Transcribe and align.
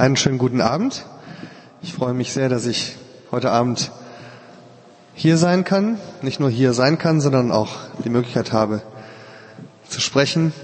Einen 0.00 0.16
schönen 0.16 0.38
guten 0.38 0.62
Abend. 0.62 1.04
Ich 1.82 1.92
freue 1.92 2.14
mich 2.14 2.32
sehr, 2.32 2.48
dass 2.48 2.64
ich 2.64 2.96
heute 3.30 3.50
Abend 3.50 3.90
hier 5.12 5.36
sein 5.36 5.62
kann. 5.62 5.98
Nicht 6.22 6.40
nur 6.40 6.48
hier 6.48 6.72
sein 6.72 6.96
kann, 6.96 7.20
sondern 7.20 7.52
auch 7.52 7.68
die 8.02 8.08
Möglichkeit 8.08 8.50
habe 8.50 8.80
zu 9.86 10.00
sprechen. 10.00 10.54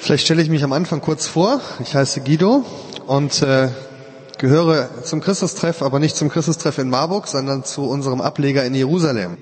Vielleicht 0.00 0.26
stelle 0.26 0.42
ich 0.42 0.50
mich 0.50 0.62
am 0.64 0.74
Anfang 0.74 1.00
kurz 1.00 1.26
vor. 1.26 1.62
Ich 1.80 1.94
heiße 1.94 2.20
Guido 2.20 2.66
und 3.06 3.40
äh, 3.40 3.70
gehöre 4.36 5.02
zum 5.04 5.22
Christustreff, 5.22 5.80
aber 5.80 6.00
nicht 6.00 6.16
zum 6.16 6.28
Christustreff 6.28 6.76
in 6.76 6.90
Marburg, 6.90 7.26
sondern 7.26 7.64
zu 7.64 7.84
unserem 7.84 8.20
Ableger 8.20 8.66
in 8.66 8.74
Jerusalem. 8.74 9.38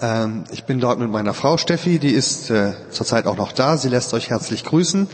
Ähm, 0.00 0.44
ich 0.50 0.64
bin 0.64 0.78
dort 0.78 0.98
mit 0.98 1.10
meiner 1.10 1.32
Frau 1.32 1.56
Steffi, 1.56 1.98
die 1.98 2.10
ist 2.12 2.50
äh, 2.50 2.72
zurzeit 2.90 3.26
auch 3.26 3.36
noch 3.36 3.52
da. 3.52 3.78
Sie 3.78 3.88
lässt 3.88 4.12
euch 4.12 4.28
herzlich 4.28 4.64
grüßen. 4.64 5.08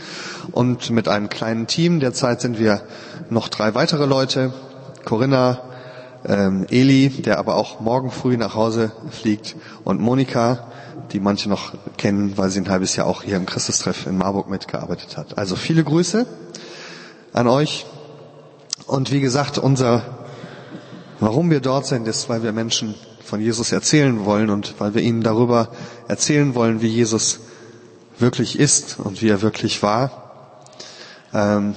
Und 0.51 0.89
mit 0.89 1.07
einem 1.07 1.29
kleinen 1.29 1.67
Team, 1.67 1.99
derzeit 1.99 2.41
sind 2.41 2.59
wir 2.59 2.81
noch 3.29 3.47
drei 3.47 3.75
weitere 3.75 4.05
Leute. 4.05 4.53
Corinna, 5.05 5.61
ähm, 6.25 6.65
Eli, 6.69 7.09
der 7.09 7.39
aber 7.39 7.55
auch 7.55 7.79
morgen 7.79 8.11
früh 8.11 8.35
nach 8.37 8.55
Hause 8.55 8.91
fliegt, 9.09 9.55
und 9.83 10.01
Monika, 10.01 10.67
die 11.11 11.19
manche 11.19 11.49
noch 11.49 11.73
kennen, 11.97 12.37
weil 12.37 12.49
sie 12.49 12.61
ein 12.61 12.69
halbes 12.69 12.95
Jahr 12.95 13.07
auch 13.07 13.23
hier 13.23 13.37
im 13.37 13.45
Christustreff 13.45 14.07
in 14.07 14.17
Marburg 14.17 14.49
mitgearbeitet 14.49 15.17
hat. 15.17 15.37
Also 15.37 15.55
viele 15.55 15.83
Grüße 15.83 16.25
an 17.33 17.47
euch. 17.47 17.85
Und 18.85 19.11
wie 19.11 19.21
gesagt, 19.21 19.57
unser, 19.57 20.01
warum 21.19 21.49
wir 21.49 21.61
dort 21.61 21.85
sind, 21.85 22.07
ist, 22.07 22.27
weil 22.29 22.43
wir 22.43 22.51
Menschen 22.51 22.95
von 23.23 23.41
Jesus 23.41 23.71
erzählen 23.71 24.25
wollen 24.25 24.49
und 24.49 24.75
weil 24.79 24.93
wir 24.93 25.01
ihnen 25.01 25.21
darüber 25.21 25.69
erzählen 26.07 26.55
wollen, 26.55 26.81
wie 26.81 26.87
Jesus 26.87 27.39
wirklich 28.19 28.59
ist 28.59 28.97
und 28.99 29.21
wie 29.21 29.29
er 29.29 29.41
wirklich 29.41 29.81
war. 29.81 30.51
Ähm, 31.33 31.75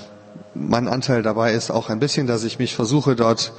mein 0.54 0.88
Anteil 0.88 1.23
dabei 1.23 1.52
ist 1.52 1.70
auch 1.70 1.88
ein 1.90 1.98
bisschen, 1.98 2.26
dass 2.26 2.45
ich 2.45 2.59
mich 2.59 2.74
versuche, 2.74 3.16
dort 3.16 3.52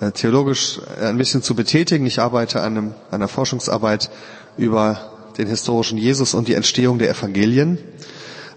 äh, 0.00 0.12
theologisch 0.12 0.80
ein 1.00 1.18
bisschen 1.18 1.42
zu 1.42 1.54
betätigen. 1.54 2.06
Ich 2.06 2.20
arbeite 2.20 2.60
an, 2.60 2.76
einem, 2.76 2.88
an 3.10 3.16
einer 3.20 3.28
Forschungsarbeit 3.28 4.10
über 4.56 5.12
den 5.38 5.48
historischen 5.48 5.98
Jesus 5.98 6.34
und 6.34 6.48
die 6.48 6.54
Entstehung 6.54 6.98
der 6.98 7.10
Evangelien. 7.10 7.78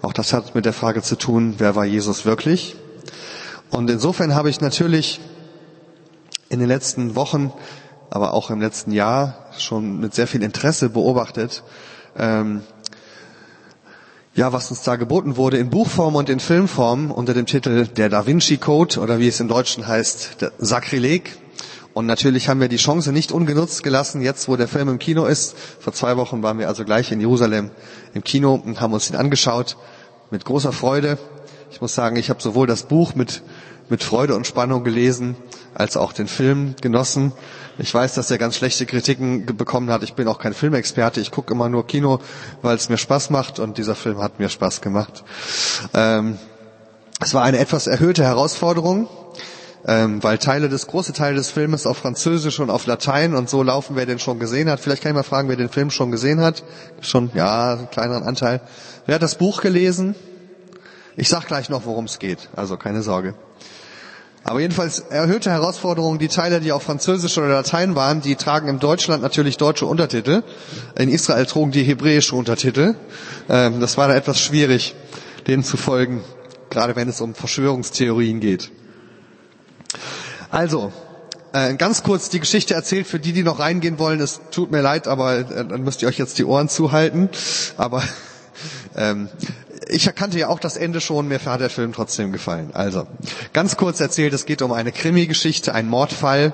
Auch 0.02 0.12
das 0.12 0.32
hat 0.32 0.54
mit 0.54 0.64
der 0.64 0.72
Frage 0.72 1.02
zu 1.02 1.16
tun, 1.16 1.54
wer 1.58 1.76
war 1.76 1.84
Jesus 1.84 2.24
wirklich? 2.24 2.76
Und 3.70 3.90
insofern 3.90 4.34
habe 4.34 4.50
ich 4.50 4.60
natürlich 4.60 5.20
in 6.48 6.58
den 6.58 6.68
letzten 6.68 7.14
Wochen 7.16 7.52
aber 8.10 8.34
auch 8.34 8.50
im 8.50 8.60
letzten 8.60 8.92
Jahr 8.92 9.46
schon 9.56 10.00
mit 10.00 10.14
sehr 10.14 10.26
viel 10.26 10.42
Interesse 10.42 10.90
beobachtet, 10.90 11.62
ähm, 12.18 12.62
ja, 14.34 14.52
was 14.52 14.70
uns 14.70 14.82
da 14.82 14.96
geboten 14.96 15.36
wurde 15.36 15.58
in 15.58 15.70
Buchform 15.70 16.14
und 16.14 16.28
in 16.28 16.40
Filmform 16.40 17.10
unter 17.10 17.34
dem 17.34 17.46
Titel 17.46 17.86
Der 17.86 18.08
Da 18.08 18.26
Vinci 18.26 18.58
Code 18.58 19.00
oder 19.00 19.18
wie 19.18 19.28
es 19.28 19.40
im 19.40 19.48
Deutschen 19.48 19.86
heißt, 19.86 20.40
der 20.40 20.52
Sakrileg. 20.58 21.36
Und 21.92 22.06
natürlich 22.06 22.48
haben 22.48 22.60
wir 22.60 22.68
die 22.68 22.76
Chance 22.76 23.10
nicht 23.10 23.32
ungenutzt 23.32 23.82
gelassen, 23.82 24.22
jetzt 24.22 24.48
wo 24.48 24.56
der 24.56 24.68
Film 24.68 24.88
im 24.88 24.98
Kino 25.00 25.26
ist. 25.26 25.56
Vor 25.80 25.92
zwei 25.92 26.16
Wochen 26.16 26.42
waren 26.42 26.58
wir 26.60 26.68
also 26.68 26.84
gleich 26.84 27.10
in 27.10 27.20
Jerusalem 27.20 27.70
im 28.14 28.22
Kino 28.22 28.54
und 28.54 28.80
haben 28.80 28.92
uns 28.92 29.10
ihn 29.10 29.16
angeschaut 29.16 29.76
mit 30.30 30.44
großer 30.44 30.72
Freude. 30.72 31.18
Ich 31.72 31.80
muss 31.80 31.94
sagen, 31.94 32.16
ich 32.16 32.30
habe 32.30 32.40
sowohl 32.40 32.68
das 32.68 32.84
Buch 32.84 33.16
mit, 33.16 33.42
mit 33.88 34.04
Freude 34.04 34.36
und 34.36 34.46
Spannung 34.46 34.84
gelesen, 34.84 35.36
als 35.74 35.96
auch 35.96 36.12
den 36.12 36.28
Film 36.28 36.76
genossen. 36.80 37.32
Ich 37.80 37.94
weiß, 37.94 38.12
dass 38.12 38.30
er 38.30 38.36
ganz 38.36 38.56
schlechte 38.56 38.84
Kritiken 38.84 39.46
bekommen 39.46 39.90
hat. 39.90 40.02
Ich 40.02 40.12
bin 40.12 40.28
auch 40.28 40.38
kein 40.38 40.52
Filmexperte. 40.52 41.18
Ich 41.18 41.30
gucke 41.30 41.54
immer 41.54 41.70
nur 41.70 41.86
Kino, 41.86 42.20
weil 42.60 42.76
es 42.76 42.90
mir 42.90 42.98
Spaß 42.98 43.30
macht 43.30 43.58
und 43.58 43.78
dieser 43.78 43.94
Film 43.94 44.20
hat 44.20 44.38
mir 44.38 44.50
Spaß 44.50 44.82
gemacht. 44.82 45.24
Ähm, 45.94 46.38
es 47.22 47.32
war 47.32 47.42
eine 47.42 47.58
etwas 47.58 47.86
erhöhte 47.86 48.22
Herausforderung, 48.22 49.08
ähm, 49.86 50.22
weil 50.22 50.36
Teile 50.36 50.68
des, 50.68 50.88
große 50.88 51.14
Teile 51.14 51.36
des 51.36 51.50
Filmes 51.50 51.86
auf 51.86 51.96
Französisch 51.96 52.60
und 52.60 52.68
auf 52.68 52.84
Latein 52.84 53.34
und 53.34 53.48
so 53.48 53.62
laufen, 53.62 53.96
wer 53.96 54.04
den 54.04 54.18
schon 54.18 54.38
gesehen 54.38 54.68
hat. 54.68 54.80
Vielleicht 54.80 55.02
kann 55.02 55.12
ich 55.12 55.16
mal 55.16 55.22
fragen, 55.22 55.48
wer 55.48 55.56
den 55.56 55.70
Film 55.70 55.90
schon 55.90 56.10
gesehen 56.10 56.42
hat. 56.42 56.62
Schon, 57.00 57.30
ja, 57.34 57.72
einen 57.72 57.88
kleineren 57.88 58.24
Anteil. 58.24 58.60
Wer 59.06 59.14
hat 59.14 59.22
das 59.22 59.36
Buch 59.36 59.62
gelesen? 59.62 60.14
Ich 61.16 61.30
sag 61.30 61.46
gleich 61.46 61.70
noch, 61.70 61.86
worum 61.86 62.04
es 62.04 62.18
geht. 62.18 62.50
Also 62.54 62.76
keine 62.76 63.00
Sorge. 63.00 63.34
Aber 64.42 64.60
jedenfalls 64.60 65.00
erhöhte 65.00 65.50
Herausforderungen, 65.50 66.18
die 66.18 66.28
Teile, 66.28 66.60
die 66.60 66.72
auf 66.72 66.82
Französisch 66.82 67.36
oder 67.36 67.48
Latein 67.48 67.94
waren, 67.94 68.22
die 68.22 68.36
tragen 68.36 68.68
in 68.68 68.78
Deutschland 68.78 69.22
natürlich 69.22 69.58
deutsche 69.58 69.84
Untertitel. 69.86 70.42
In 70.96 71.10
Israel 71.10 71.44
trugen 71.46 71.72
die 71.72 71.82
hebräische 71.82 72.34
Untertitel. 72.34 72.94
Ähm, 73.48 73.80
das 73.80 73.98
war 73.98 74.08
da 74.08 74.14
etwas 74.14 74.40
schwierig, 74.40 74.94
denen 75.46 75.62
zu 75.62 75.76
folgen, 75.76 76.24
gerade 76.70 76.96
wenn 76.96 77.08
es 77.08 77.20
um 77.20 77.34
Verschwörungstheorien 77.34 78.40
geht. 78.40 78.70
Also, 80.50 80.90
äh, 81.52 81.74
ganz 81.74 82.02
kurz 82.02 82.30
die 82.30 82.40
Geschichte 82.40 82.74
erzählt 82.74 83.06
für 83.06 83.18
die, 83.18 83.32
die 83.32 83.42
noch 83.42 83.58
reingehen 83.58 83.98
wollen. 83.98 84.20
Es 84.20 84.40
tut 84.50 84.70
mir 84.70 84.80
leid, 84.80 85.06
aber 85.06 85.38
äh, 85.38 85.44
dann 85.66 85.82
müsst 85.84 86.00
ihr 86.02 86.08
euch 86.08 86.18
jetzt 86.18 86.38
die 86.38 86.44
Ohren 86.44 86.68
zuhalten. 86.68 87.28
Aber 87.76 88.02
ähm, 88.96 89.28
ich 89.90 90.14
kannte 90.14 90.38
ja 90.38 90.48
auch 90.48 90.60
das 90.60 90.76
Ende 90.76 91.00
schon, 91.00 91.28
mir 91.28 91.44
hat 91.44 91.60
der 91.60 91.70
Film 91.70 91.92
trotzdem 91.92 92.32
gefallen. 92.32 92.70
Also, 92.72 93.06
ganz 93.52 93.76
kurz 93.76 94.00
erzählt, 94.00 94.32
es 94.32 94.46
geht 94.46 94.62
um 94.62 94.72
eine 94.72 94.92
Krimi-Geschichte, 94.92 95.74
ein 95.74 95.88
Mordfall. 95.88 96.52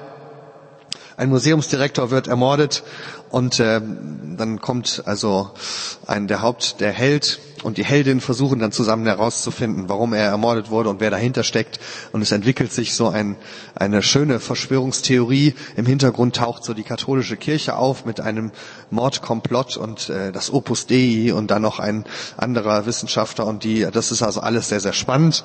Ein 1.19 1.31
Museumsdirektor 1.31 2.11
wird 2.11 2.29
ermordet 2.29 2.83
und 3.31 3.59
äh, 3.59 3.81
dann 4.37 4.61
kommt 4.61 5.03
also 5.07 5.51
ein 6.07 6.27
der 6.29 6.43
Haupt, 6.43 6.81
der 6.81 6.93
Held 6.93 7.41
und 7.63 7.79
die 7.79 7.85
Heldin 7.85 8.21
versuchen 8.21 8.59
dann 8.59 8.71
zusammen 8.71 9.07
herauszufinden, 9.07 9.89
warum 9.89 10.13
er 10.13 10.27
ermordet 10.27 10.71
wurde 10.71 10.91
und 10.91 11.01
wer 11.01 11.11
dahinter 11.11 11.43
steckt. 11.43 11.81
Und 12.13 12.23
es 12.23 12.33
entwickelt 12.33 12.73
sich 12.73 12.95
so 12.95 13.09
ein, 13.09 13.35
eine 13.75 14.03
schöne 14.03 14.41
Verschwörungstheorie. 14.41 15.55
Im 15.77 15.87
Hintergrund 15.87 16.37
taucht 16.37 16.65
so 16.65 16.75
die 16.75 16.85
katholische 16.85 17.37
Kirche 17.37 17.77
auf 17.77 18.05
mit 18.05 18.21
einem 18.21 18.53
Mordkomplott 18.91 19.77
und 19.79 20.11
äh, 20.11 20.33
das 20.33 20.53
Opus 20.53 20.87
Dei 20.87 21.33
und 21.35 21.51
dann 21.51 21.63
noch 21.63 21.79
ein 21.81 22.05
anderer 22.37 22.87
Wissenschaftler 22.87 23.47
und 23.47 23.65
die. 23.65 23.87
Das 23.91 24.13
ist 24.13 24.23
also 24.23 24.41
alles 24.41 24.69
sehr 24.69 24.81
sehr 24.81 24.93
spannend 24.93 25.45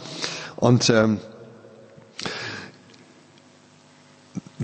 und 0.58 0.90
ähm, 0.90 1.20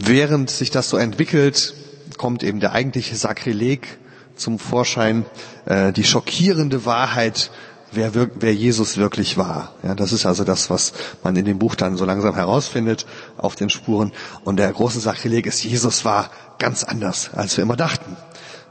während 0.05 0.49
sich 0.49 0.71
das 0.71 0.89
so 0.89 0.97
entwickelt, 0.97 1.73
kommt 2.17 2.43
eben 2.43 2.59
der 2.59 2.73
eigentliche 2.73 3.15
Sakrileg 3.15 3.97
zum 4.35 4.59
Vorschein, 4.59 5.25
äh, 5.65 5.91
die 5.91 6.03
schockierende 6.03 6.85
Wahrheit, 6.85 7.51
wer, 7.91 8.11
wer 8.13 8.53
Jesus 8.53 8.97
wirklich 8.97 9.37
war. 9.37 9.73
Ja, 9.83 9.95
das 9.95 10.11
ist 10.11 10.25
also 10.25 10.43
das, 10.43 10.69
was 10.69 10.93
man 11.23 11.35
in 11.35 11.45
dem 11.45 11.59
Buch 11.59 11.75
dann 11.75 11.97
so 11.97 12.05
langsam 12.05 12.35
herausfindet 12.35 13.05
auf 13.37 13.55
den 13.55 13.69
Spuren. 13.69 14.11
Und 14.43 14.57
der 14.57 14.71
große 14.71 14.99
Sakrileg 14.99 15.45
ist, 15.47 15.63
Jesus 15.63 16.05
war 16.05 16.29
ganz 16.59 16.83
anders, 16.83 17.31
als 17.33 17.57
wir 17.57 17.63
immer 17.63 17.77
dachten. 17.77 18.15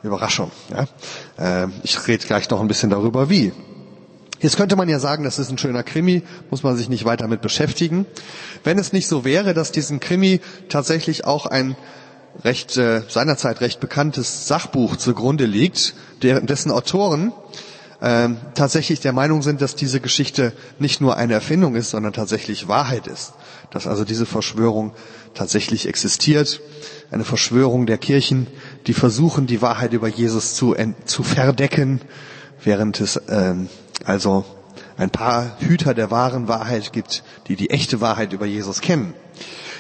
Überraschung. 0.03 0.53
Ja? 0.71 1.65
Äh, 1.65 1.69
ich 1.83 2.07
rede 2.07 2.27
gleich 2.27 2.49
noch 2.51 2.61
ein 2.61 2.69
bisschen 2.69 2.91
darüber, 2.91 3.29
wie. 3.29 3.53
Jetzt 4.41 4.57
könnte 4.57 4.77
man 4.77 4.89
ja 4.89 4.99
sagen, 4.99 5.25
das 5.25 5.39
ist 5.39 5.51
ein 5.51 5.59
schöner 5.59 5.83
Krimi, 5.83 6.23
muss 6.51 6.63
man 6.63 6.77
sich 6.77 6.89
nicht 6.89 7.05
weiter 7.05 7.27
mit 7.27 7.41
beschäftigen. 7.41 8.07
Wenn 8.65 8.79
es 8.79 8.93
nicht 8.93 9.09
so 9.09 9.25
wäre, 9.25 9.55
dass 9.55 9.73
diesem 9.73 10.01
Krimi 10.01 10.41
tatsächlich 10.69 11.25
auch 11.25 11.47
ein 11.47 11.77
recht 12.45 12.77
äh, 12.77 13.03
seinerzeit 13.09 13.61
recht 13.61 13.81
bekanntes 13.81 14.47
Sachbuch 14.47 14.97
zugrunde 14.97 15.47
liegt, 15.47 15.95
deren, 16.23 16.47
dessen 16.47 16.71
Autoren 16.71 17.33
äh, 18.01 18.29
tatsächlich 18.55 19.01
der 19.01 19.13
Meinung 19.13 19.43
sind, 19.43 19.63
dass 19.63 19.75
diese 19.75 20.01
Geschichte 20.01 20.53
nicht 20.79 21.01
nur 21.01 21.17
eine 21.17 21.35
Erfindung 21.35 21.75
ist, 21.75 21.91
sondern 21.91 22.13
tatsächlich 22.13 22.69
Wahrheit 22.69 23.07
ist. 23.07 23.33
Dass 23.71 23.87
also 23.87 24.05
diese 24.05 24.27
Verschwörung 24.27 24.93
tatsächlich 25.35 25.89
existiert. 25.89 26.61
Eine 27.11 27.25
Verschwörung 27.25 27.87
der 27.87 27.99
Kirchen, 27.99 28.47
die 28.87 28.95
versuchen, 28.95 29.47
die 29.47 29.63
Wahrheit 29.63 29.93
über 29.93 30.09
Jesus 30.09 30.55
zu, 30.55 30.75
zu 31.05 31.23
verdecken, 31.23 32.01
während 32.63 33.01
es 33.01 33.17
äh, 33.17 33.55
also 34.05 34.45
ein 34.97 35.11
paar 35.11 35.57
Hüter 35.61 35.95
der 35.95 36.11
wahren 36.11 36.49
Wahrheit 36.49 36.93
gibt, 36.93 37.23
die 37.49 37.57
die 37.57 37.71
echte 37.71 38.01
Wahrheit 38.01 38.33
über 38.33 38.47
Jesus 38.47 38.81
kennen. 38.81 39.15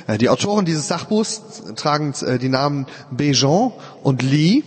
Äh, 0.06 0.18
die 0.18 0.28
Autoren 0.28 0.64
dieses 0.64 0.88
Sachbuchs 0.88 1.62
tragen 1.76 2.14
äh, 2.22 2.38
die 2.38 2.48
Namen 2.48 2.86
Bejean 3.10 3.72
und 4.02 4.22
Lee. 4.22 4.62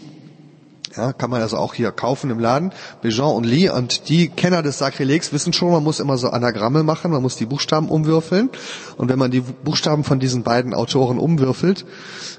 Ja, 0.96 1.14
kann 1.14 1.30
man 1.30 1.42
also 1.42 1.58
auch 1.58 1.76
hier 1.76 1.92
kaufen 1.92 2.32
im 2.32 2.40
Laden. 2.40 2.72
Bejean 3.02 3.36
und 3.36 3.46
Lee. 3.46 3.70
Und 3.70 4.10
die 4.10 4.28
Kenner 4.28 4.64
des 4.64 4.80
Sakrilegs 4.80 5.32
wissen 5.32 5.54
schon, 5.54 5.72
man 5.72 5.84
muss 5.84 6.00
immer 6.00 6.18
so 6.18 6.30
Anagramme 6.30 6.84
machen, 6.84 7.12
man 7.12 7.22
muss 7.22 7.36
die 7.36 7.46
Buchstaben 7.46 7.90
umwürfeln. 7.90 8.50
Und 8.98 9.10
wenn 9.10 9.20
man 9.20 9.30
die 9.30 9.42
Buchstaben 9.42 10.04
von 10.04 10.20
diesen 10.20 10.44
beiden 10.44 10.74
Autoren 10.74 11.20
umwürfelt, 11.20 11.86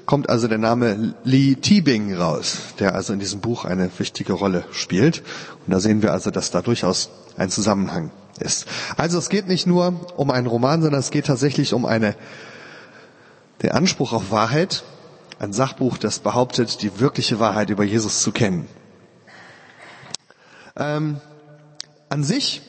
kommt 0.05 0.29
also 0.29 0.47
der 0.47 0.57
Name 0.57 1.15
Lee 1.23 1.55
Teabing 1.55 2.13
raus, 2.13 2.57
der 2.79 2.95
also 2.95 3.13
in 3.13 3.19
diesem 3.19 3.39
Buch 3.39 3.63
eine 3.63 3.89
wichtige 3.97 4.33
Rolle 4.33 4.65
spielt. 4.71 5.23
Und 5.65 5.73
da 5.73 5.79
sehen 5.79 6.01
wir 6.01 6.11
also, 6.11 6.29
dass 6.29 6.51
da 6.51 6.61
durchaus 6.61 7.09
ein 7.37 7.49
Zusammenhang 7.49 8.11
ist. 8.39 8.67
Also 8.97 9.17
es 9.17 9.29
geht 9.29 9.47
nicht 9.47 9.67
nur 9.67 9.93
um 10.17 10.29
einen 10.29 10.47
Roman, 10.47 10.81
sondern 10.81 10.99
es 10.99 11.11
geht 11.11 11.27
tatsächlich 11.27 11.73
um 11.73 11.85
eine 11.85 12.15
der 13.61 13.75
Anspruch 13.75 14.11
auf 14.11 14.31
Wahrheit, 14.31 14.83
ein 15.41 15.53
Sachbuch, 15.53 15.97
das 15.97 16.19
behauptet, 16.19 16.83
die 16.83 16.99
wirkliche 16.99 17.39
Wahrheit 17.39 17.71
über 17.71 17.83
Jesus 17.83 18.21
zu 18.21 18.31
kennen. 18.31 18.67
Ähm, 20.77 21.19
an 22.09 22.23
sich 22.23 22.61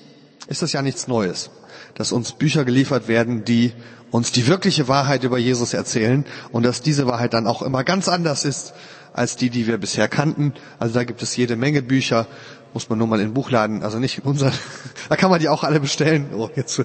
ist 0.49 0.63
das 0.63 0.73
ja 0.73 0.81
nichts 0.81 1.07
Neues, 1.07 1.51
dass 1.95 2.13
uns 2.13 2.33
Bücher 2.33 2.65
geliefert 2.65 3.09
werden, 3.09 3.45
die 3.45 3.73
uns 4.11 4.33
die 4.33 4.47
wirkliche 4.47 4.89
Wahrheit 4.89 5.23
über 5.23 5.37
Jesus 5.37 5.75
erzählen 5.75 6.25
und 6.51 6.63
dass 6.63 6.81
diese 6.81 7.07
Wahrheit 7.07 7.35
dann 7.35 7.47
auch 7.47 7.61
immer 7.61 7.85
ganz 7.85 8.09
anders 8.09 8.47
ist 8.47 8.73
als 9.13 9.37
die, 9.37 9.51
die 9.51 9.67
wir 9.67 9.77
bisher 9.77 10.09
kannten. 10.09 10.55
Also 10.79 10.95
da 10.95 11.05
gibt 11.05 11.23
es 11.23 11.37
jede 11.37 11.57
Menge 11.57 11.83
Bücher, 11.83 12.27
muss 12.73 12.89
man 12.89 12.99
nur 12.99 13.07
mal 13.07 13.21
in 13.21 13.29
den 13.29 13.35
Buchladen, 13.35 13.83
also 13.83 13.99
nicht 13.99 14.19
in 14.19 14.25
unser, 14.25 14.53
da 15.09 15.17
kann 15.17 15.31
man 15.31 15.41
die 15.41 15.49
auch 15.49 15.65
alle 15.65 15.81
bestellen. 15.81 16.29
Oh, 16.35 16.49
jetzt, 16.55 16.83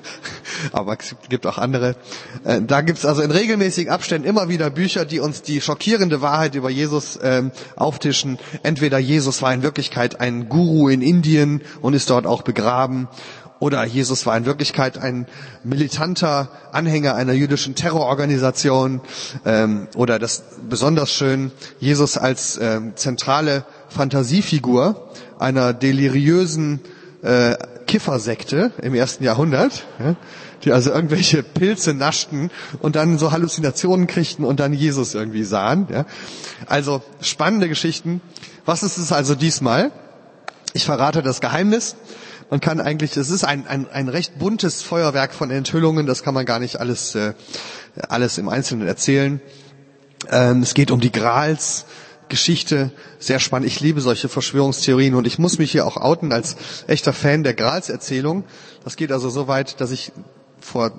aber 0.72 0.96
es 0.98 1.14
gibt 1.28 1.46
auch 1.46 1.58
andere. 1.58 1.96
Äh, 2.44 2.62
da 2.62 2.80
gibt 2.80 2.98
es 2.98 3.04
also 3.04 3.22
in 3.22 3.30
regelmäßigen 3.30 3.92
Abständen 3.92 4.26
immer 4.26 4.48
wieder 4.48 4.70
Bücher, 4.70 5.04
die 5.04 5.20
uns 5.20 5.42
die 5.42 5.60
schockierende 5.60 6.20
Wahrheit 6.22 6.54
über 6.54 6.70
Jesus 6.70 7.18
ähm, 7.22 7.52
auftischen. 7.76 8.38
Entweder 8.62 8.98
Jesus 8.98 9.42
war 9.42 9.52
in 9.52 9.62
Wirklichkeit 9.62 10.20
ein 10.20 10.48
Guru 10.48 10.88
in 10.88 11.02
Indien 11.02 11.62
und 11.80 11.94
ist 11.94 12.10
dort 12.10 12.26
auch 12.26 12.42
begraben, 12.42 13.08
oder 13.60 13.84
Jesus 13.84 14.24
war 14.24 14.36
in 14.36 14.46
Wirklichkeit 14.46 14.98
ein 14.98 15.26
militanter 15.64 16.48
Anhänger 16.72 17.14
einer 17.14 17.32
jüdischen 17.32 17.74
Terrororganisation 17.74 19.00
ähm, 19.44 19.88
oder 19.96 20.18
das 20.18 20.44
besonders 20.68 21.12
schön 21.12 21.50
Jesus 21.80 22.16
als 22.16 22.58
ähm, 22.60 22.92
zentrale 22.94 23.64
Fantasiefigur 23.88 25.08
einer 25.38 25.72
deliriösen 25.72 26.80
äh, 27.22 27.56
Kiffersekte 27.86 28.72
im 28.82 28.94
ersten 28.94 29.24
Jahrhundert, 29.24 29.86
ja, 29.98 30.14
die 30.64 30.72
also 30.72 30.90
irgendwelche 30.90 31.42
Pilze 31.42 31.94
naschten 31.94 32.50
und 32.80 32.96
dann 32.96 33.18
so 33.18 33.32
Halluzinationen 33.32 34.06
kriegten 34.06 34.44
und 34.44 34.60
dann 34.60 34.72
Jesus 34.72 35.14
irgendwie 35.14 35.44
sahen. 35.44 35.86
Ja. 35.90 36.04
Also 36.66 37.02
spannende 37.20 37.68
Geschichten. 37.68 38.20
Was 38.64 38.82
ist 38.82 38.98
es 38.98 39.12
also 39.12 39.34
diesmal? 39.34 39.90
Ich 40.74 40.84
verrate 40.84 41.22
das 41.22 41.40
Geheimnis. 41.40 41.96
Man 42.50 42.60
kann 42.60 42.80
eigentlich, 42.80 43.16
es 43.16 43.30
ist 43.30 43.44
ein, 43.44 43.66
ein, 43.66 43.86
ein 43.90 44.08
recht 44.08 44.38
buntes 44.38 44.82
Feuerwerk 44.82 45.32
von 45.32 45.50
Enthüllungen, 45.50 46.06
das 46.06 46.22
kann 46.22 46.34
man 46.34 46.46
gar 46.46 46.58
nicht 46.58 46.80
alles, 46.80 47.14
äh, 47.14 47.34
alles 48.08 48.38
im 48.38 48.48
Einzelnen 48.48 48.86
erzählen. 48.88 49.40
Ähm, 50.30 50.62
es 50.62 50.74
geht 50.74 50.90
um 50.90 51.00
die 51.00 51.12
Grals, 51.12 51.84
Geschichte 52.28 52.90
sehr 53.18 53.40
spannend. 53.40 53.68
Ich 53.68 53.80
liebe 53.80 54.00
solche 54.00 54.28
Verschwörungstheorien 54.28 55.14
und 55.14 55.26
ich 55.26 55.38
muss 55.38 55.58
mich 55.58 55.72
hier 55.72 55.86
auch 55.86 55.96
outen 55.96 56.32
als 56.32 56.56
echter 56.86 57.12
Fan 57.12 57.42
der 57.42 57.54
Grals-Erzählung. 57.54 58.44
Das 58.84 58.96
geht 58.96 59.12
also 59.12 59.30
so 59.30 59.48
weit, 59.48 59.80
dass 59.80 59.90
ich 59.90 60.12
vor 60.60 60.92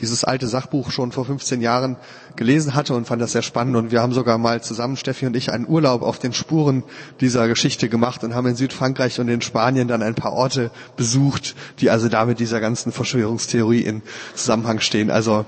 dieses 0.00 0.24
alte 0.24 0.46
Sachbuch 0.46 0.90
schon 0.90 1.12
vor 1.12 1.24
15 1.24 1.60
Jahren 1.60 1.96
gelesen 2.36 2.74
hatte 2.74 2.94
und 2.94 3.06
fand 3.06 3.20
das 3.20 3.32
sehr 3.32 3.42
spannend. 3.42 3.76
Und 3.76 3.90
wir 3.90 4.00
haben 4.00 4.12
sogar 4.12 4.38
mal 4.38 4.62
zusammen, 4.62 4.96
Steffi 4.96 5.26
und 5.26 5.36
ich, 5.36 5.52
einen 5.52 5.66
Urlaub 5.66 6.02
auf 6.02 6.18
den 6.18 6.32
Spuren 6.32 6.84
dieser 7.20 7.48
Geschichte 7.48 7.88
gemacht 7.88 8.22
und 8.24 8.34
haben 8.34 8.46
in 8.46 8.56
Südfrankreich 8.56 9.18
und 9.20 9.28
in 9.28 9.40
Spanien 9.40 9.88
dann 9.88 10.02
ein 10.02 10.14
paar 10.14 10.32
Orte 10.32 10.70
besucht, 10.96 11.54
die 11.80 11.90
also 11.90 12.08
da 12.08 12.24
mit 12.24 12.38
dieser 12.38 12.60
ganzen 12.60 12.92
Verschwörungstheorie 12.92 13.80
in 13.80 14.02
Zusammenhang 14.34 14.80
stehen. 14.80 15.10
Also 15.10 15.44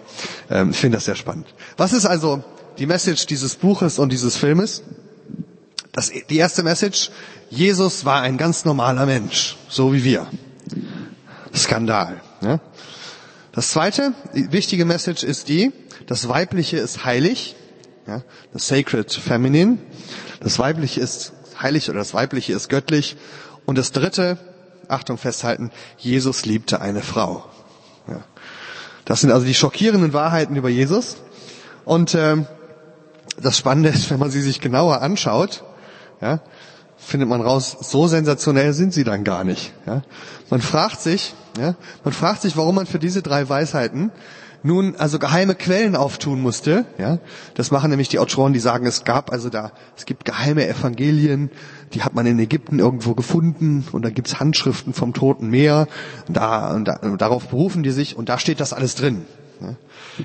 ähm, 0.51 0.71
ich 0.71 0.79
finde 0.79 0.97
das 0.97 1.05
sehr 1.05 1.17
spannend. 1.17 1.47
Was 1.77 1.93
ist 1.93 2.07
also 2.07 2.43
die 2.79 2.87
Message 2.87 3.27
dieses 3.27 3.57
Buches 3.57 3.99
und 3.99 4.11
dieses 4.11 4.37
Filmes? 4.37 4.83
Das, 5.93 6.11
die 6.29 6.37
erste 6.37 6.63
Message, 6.63 7.11
Jesus 7.49 8.05
war 8.05 8.23
ein 8.23 8.37
ganz 8.37 8.65
normaler 8.65 9.07
Mensch, 9.07 9.57
so 9.69 9.93
wie 9.93 10.05
wir. 10.05 10.27
Skandal. 11.55 12.21
Ja? 12.41 12.61
Das 13.53 13.71
zweite, 13.71 14.13
die 14.35 14.53
wichtige 14.53 14.85
Message 14.85 15.25
ist 15.25 15.49
die, 15.49 15.73
das 16.07 16.29
Weibliche 16.29 16.77
ist 16.77 17.05
heilig, 17.05 17.57
ja, 18.07 18.23
das 18.53 18.67
Sacred 18.69 19.13
Feminine. 19.13 19.79
Das 20.41 20.59
Weibliche 20.59 21.01
ist 21.01 21.33
heilig 21.61 21.89
oder 21.91 21.99
das 21.99 22.15
Weibliche 22.15 22.53
ist 22.53 22.69
göttlich. 22.69 23.17
Und 23.67 23.79
das 23.79 23.93
dritte, 23.93 24.39
Achtung 24.89 25.19
festhalten, 25.19 25.71
Jesus 25.99 26.47
liebte 26.47 26.81
eine 26.81 27.03
Frau. 27.03 27.45
Ja. 28.09 28.25
Das 29.05 29.21
sind 29.21 29.31
also 29.31 29.47
die 29.47 29.55
schockierenden 29.55 30.13
Wahrheiten 30.13 30.57
über 30.57 30.69
Jesus. 30.69 31.17
Und 31.85 32.15
ähm, 32.15 32.47
das 33.41 33.59
Spannende 33.59 33.91
ist, 33.91 34.11
wenn 34.11 34.19
man 34.19 34.31
sie 34.31 34.43
sich 34.43 34.61
genauer 34.61 35.03
anschaut, 35.03 35.65
ja, 36.21 36.41
findet 36.97 37.29
man 37.29 37.41
raus, 37.41 37.77
so 37.81 38.07
sensationell 38.07 38.73
sind 38.73 38.93
sie 38.93 39.05
dann 39.05 39.25
gar 39.25 39.45
nicht. 39.45 39.73
Ja. 39.87 40.03
Man 40.51 40.61
fragt 40.61 41.01
sich, 41.01 41.35
ja, 41.59 41.75
man 42.05 42.13
fragt 42.13 42.43
sich, 42.43 42.57
warum 42.57 42.75
man 42.75 42.87
für 42.87 42.99
diese 42.99 43.23
drei 43.23 43.49
Weisheiten 43.49 44.11
nun 44.63 44.95
also 44.97 45.19
geheime 45.19 45.55
Quellen 45.55 45.97
auftun 45.97 46.41
musste. 46.41 46.85
Ja, 46.99 47.19
das 47.55 47.71
machen 47.71 47.91
nämlich 47.91 48.09
die 48.09 48.19
Autoren, 48.19 48.53
die 48.53 48.61
sagen, 48.61 48.87
es 48.87 49.05
gab 49.05 49.33
also 49.33 49.49
da, 49.49 49.73
es 49.97 50.05
gibt 50.05 50.25
geheime 50.25 50.69
Evangelien, 50.69 51.51
die 51.95 52.03
hat 52.03 52.15
man 52.15 52.27
in 52.27 52.39
Ägypten 52.39 52.79
irgendwo 52.79 53.15
gefunden 53.15 53.87
und 53.93 54.05
da 54.05 54.11
gibt's 54.11 54.39
Handschriften 54.39 54.93
vom 54.93 55.15
Toten 55.15 55.49
Meer. 55.49 55.89
Da, 56.29 56.73
und 56.75 56.85
da, 56.87 56.97
und 56.97 57.21
darauf 57.21 57.49
berufen 57.49 57.83
die 57.83 57.91
sich 57.91 58.17
und 58.17 58.29
da 58.29 58.39
steht 58.39 58.61
das 58.61 58.73
alles 58.73 58.95
drin. 58.95 59.25
Ja. 59.61 59.75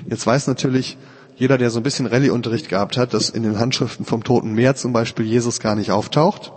Jetzt 0.08 0.26
weiß 0.26 0.46
natürlich 0.46 0.98
jeder, 1.36 1.58
der 1.58 1.70
so 1.70 1.78
ein 1.78 1.82
bisschen 1.82 2.06
Rallye-Unterricht 2.06 2.68
gehabt 2.68 2.96
hat, 2.96 3.12
dass 3.12 3.28
in 3.28 3.42
den 3.42 3.58
Handschriften 3.58 4.06
vom 4.06 4.24
Toten 4.24 4.54
Meer 4.54 4.74
zum 4.74 4.92
Beispiel 4.92 5.26
Jesus 5.26 5.60
gar 5.60 5.76
nicht 5.76 5.90
auftaucht. 5.90 6.52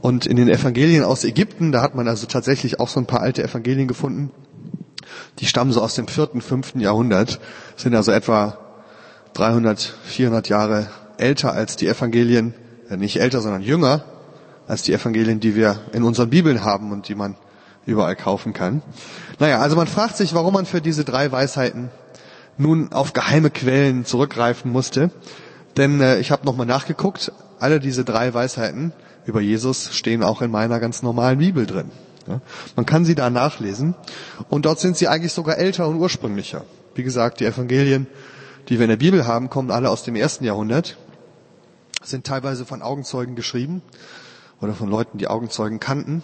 Und 0.00 0.26
in 0.26 0.36
den 0.36 0.48
Evangelien 0.48 1.04
aus 1.04 1.24
Ägypten, 1.24 1.72
da 1.72 1.82
hat 1.82 1.94
man 1.94 2.08
also 2.08 2.26
tatsächlich 2.26 2.80
auch 2.80 2.88
so 2.88 3.00
ein 3.00 3.06
paar 3.06 3.20
alte 3.20 3.42
Evangelien 3.42 3.88
gefunden. 3.88 4.30
Die 5.40 5.46
stammen 5.46 5.72
so 5.72 5.82
aus 5.82 5.96
dem 5.96 6.06
vierten, 6.06 6.40
fünften 6.40 6.80
Jahrhundert, 6.80 7.40
sind 7.76 7.94
also 7.94 8.12
etwa 8.12 8.58
300, 9.34 9.94
400 10.04 10.48
Jahre 10.48 10.86
älter 11.18 11.52
als 11.52 11.76
die 11.76 11.88
Evangelien, 11.88 12.54
äh 12.88 12.96
nicht 12.96 13.20
älter, 13.20 13.40
sondern 13.40 13.62
jünger 13.62 14.04
als 14.68 14.82
die 14.82 14.92
Evangelien, 14.92 15.40
die 15.40 15.56
wir 15.56 15.80
in 15.92 16.04
unseren 16.04 16.30
Bibeln 16.30 16.64
haben 16.64 16.92
und 16.92 17.08
die 17.08 17.16
man 17.16 17.34
überall 17.86 18.14
kaufen 18.14 18.52
kann. 18.52 18.82
Naja, 19.40 19.58
also 19.58 19.74
man 19.74 19.88
fragt 19.88 20.16
sich, 20.16 20.32
warum 20.32 20.54
man 20.54 20.64
für 20.64 20.80
diese 20.80 21.04
drei 21.04 21.32
Weisheiten 21.32 21.90
nun 22.60 22.92
auf 22.92 23.12
geheime 23.12 23.50
Quellen 23.50 24.04
zurückgreifen 24.04 24.70
musste. 24.70 25.10
Denn 25.76 26.00
äh, 26.00 26.18
ich 26.20 26.30
habe 26.30 26.44
nochmal 26.44 26.66
nachgeguckt, 26.66 27.32
alle 27.58 27.80
diese 27.80 28.04
drei 28.04 28.32
Weisheiten 28.32 28.92
über 29.26 29.40
Jesus 29.40 29.94
stehen 29.94 30.22
auch 30.22 30.42
in 30.42 30.50
meiner 30.50 30.80
ganz 30.80 31.02
normalen 31.02 31.38
Bibel 31.38 31.66
drin. 31.66 31.90
Ja, 32.26 32.40
man 32.76 32.86
kann 32.86 33.04
sie 33.04 33.14
da 33.14 33.30
nachlesen 33.30 33.94
und 34.48 34.66
dort 34.66 34.78
sind 34.78 34.96
sie 34.96 35.08
eigentlich 35.08 35.32
sogar 35.32 35.58
älter 35.58 35.88
und 35.88 35.96
ursprünglicher. 35.96 36.64
Wie 36.94 37.02
gesagt, 37.02 37.40
die 37.40 37.46
Evangelien, 37.46 38.06
die 38.68 38.78
wir 38.78 38.84
in 38.84 38.90
der 38.90 38.96
Bibel 38.96 39.26
haben, 39.26 39.48
kommen 39.48 39.70
alle 39.70 39.90
aus 39.90 40.02
dem 40.02 40.16
ersten 40.16 40.44
Jahrhundert, 40.44 40.96
sind 42.02 42.26
teilweise 42.26 42.66
von 42.66 42.82
Augenzeugen 42.82 43.36
geschrieben 43.36 43.82
oder 44.60 44.74
von 44.74 44.88
Leuten, 44.88 45.18
die 45.18 45.28
Augenzeugen 45.28 45.80
kannten, 45.80 46.22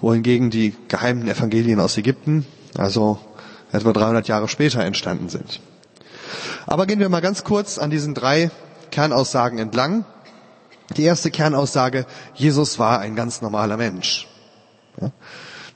wohingegen 0.00 0.50
die 0.50 0.74
geheimen 0.88 1.28
Evangelien 1.28 1.80
aus 1.80 1.96
Ägypten, 1.98 2.46
also 2.76 3.18
etwa 3.72 3.92
300 3.92 4.28
Jahre 4.28 4.48
später 4.48 4.84
entstanden 4.84 5.28
sind. 5.28 5.60
Aber 6.66 6.86
gehen 6.86 7.00
wir 7.00 7.08
mal 7.08 7.20
ganz 7.20 7.44
kurz 7.44 7.78
an 7.78 7.90
diesen 7.90 8.14
drei 8.14 8.50
Kernaussagen 8.90 9.58
entlang. 9.58 10.04
Die 10.96 11.02
erste 11.02 11.30
Kernaussage, 11.30 12.06
Jesus 12.34 12.78
war 12.78 13.00
ein 13.00 13.16
ganz 13.16 13.42
normaler 13.42 13.76
Mensch. 13.76 14.28
Ja, 15.00 15.10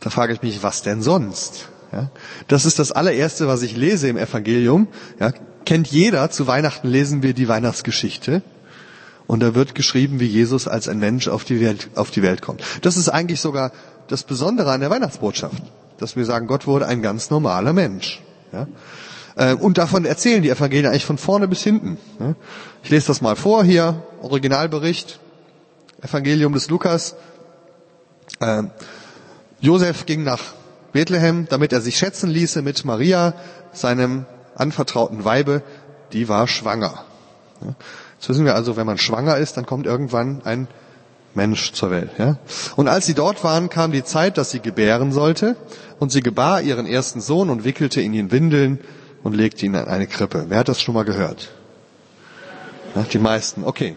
da 0.01 0.11
frage 0.11 0.33
ich 0.33 0.43
mich, 0.43 0.63
was 0.63 0.83
denn 0.83 1.03
sonst? 1.03 1.69
Ja, 1.93 2.11
das 2.49 2.65
ist 2.65 2.79
das 2.79 2.93
allererste, 2.93 3.49
was 3.49 3.63
ich 3.63 3.77
lese 3.77 4.09
im 4.09 4.17
Evangelium. 4.17 4.89
Ja, 5.19 5.33
kennt 5.65 5.89
jeder, 5.89 6.31
zu 6.31 6.47
Weihnachten 6.47 6.89
lesen 6.89 7.23
wir 7.23 7.35
die 7.35 7.49
Weihnachtsgeschichte. 7.49 8.43
Und 9.27 9.41
da 9.41 9.55
wird 9.55 9.75
geschrieben, 9.75 10.19
wie 10.19 10.27
Jesus 10.27 10.67
als 10.67 10.89
ein 10.89 10.99
Mensch 10.99 11.29
auf 11.29 11.45
die 11.45 11.61
Welt, 11.61 11.91
auf 11.95 12.11
die 12.11 12.23
Welt 12.23 12.43
kommt. 12.43 12.63
Das 12.83 12.97
ist 12.97 13.09
eigentlich 13.09 13.41
sogar 13.41 13.71
das 14.09 14.25
Besondere 14.25 14.73
an 14.73 14.81
der 14.81 14.91
Weihnachtsbotschaft, 14.91 15.63
dass 16.01 16.17
wir 16.17 16.25
sagen, 16.25 16.47
Gott 16.47 16.67
wurde 16.67 16.87
ein 16.87 17.03
ganz 17.03 17.31
normaler 17.31 17.73
Mensch. 17.73 18.23
Ja? 18.53 18.67
Äh, 19.37 19.55
und 19.55 19.79
davon 19.79 20.05
erzählen 20.05 20.43
die 20.43 20.51
Evangelien 20.51 20.87
eigentlich 20.87 21.05
von 21.05 21.19
vorne 21.19 21.49
bis 21.49 21.63
hinten. 21.63 21.99
Ich 22.83 22.91
lese 22.91 23.09
das 23.09 23.21
mal 23.21 23.37
vor 23.37 23.65
hier, 23.65 24.03
Originalbericht, 24.23 25.21
Evangelium 26.03 26.53
des 26.53 26.69
Lukas. 26.69 27.15
Ähm, 28.41 28.71
Josef 29.61 30.07
ging 30.07 30.25
nach 30.25 30.41
Bethlehem, 30.93 31.47
damit 31.49 31.73
er 31.73 31.81
sich 31.81 31.99
schätzen 31.99 32.31
ließe 32.31 32.63
mit 32.63 32.85
Maria, 32.85 33.35
seinem 33.73 34.27
anvertrauten 34.57 35.25
Weibe, 35.25 35.63
die 36.13 36.29
war 36.29 36.49
schwanger. 36.49 37.05
Jetzt 38.19 38.29
wissen 38.29 38.45
wir 38.45 38.55
also, 38.55 38.77
wenn 38.77 38.87
man 38.87 38.99
schwanger 38.99 39.37
ist, 39.37 39.57
dann 39.57 39.67
kommt 39.67 39.87
irgendwann 39.87 40.43
ein 40.45 40.67
Mensch 41.35 41.73
zur 41.73 41.91
Welt. 41.91 42.11
Und 42.77 42.89
als 42.89 43.07
sie 43.07 43.15
dort 43.15 43.45
waren, 43.45 43.71
kam 43.71 43.93
die 43.93 44.03
Zeit, 44.03 44.37
dass 44.39 44.51
sie 44.51 44.61
gebären 44.61 45.13
sollte, 45.13 45.57
und 46.01 46.11
sie 46.11 46.23
gebar 46.23 46.63
ihren 46.63 46.87
ersten 46.87 47.21
Sohn 47.21 47.51
und 47.51 47.63
wickelte 47.63 48.01
ihn 48.01 48.15
in 48.15 48.33
Windeln 48.33 48.81
und 49.23 49.37
legte 49.37 49.67
ihn 49.67 49.75
in 49.75 49.85
eine 49.85 50.07
Krippe. 50.07 50.47
Wer 50.49 50.59
hat 50.59 50.69
das 50.69 50.81
schon 50.81 50.95
mal 50.95 51.05
gehört? 51.05 51.51
Ja, 52.97 53.03
die 53.03 53.19
meisten, 53.19 53.63
okay. 53.65 53.97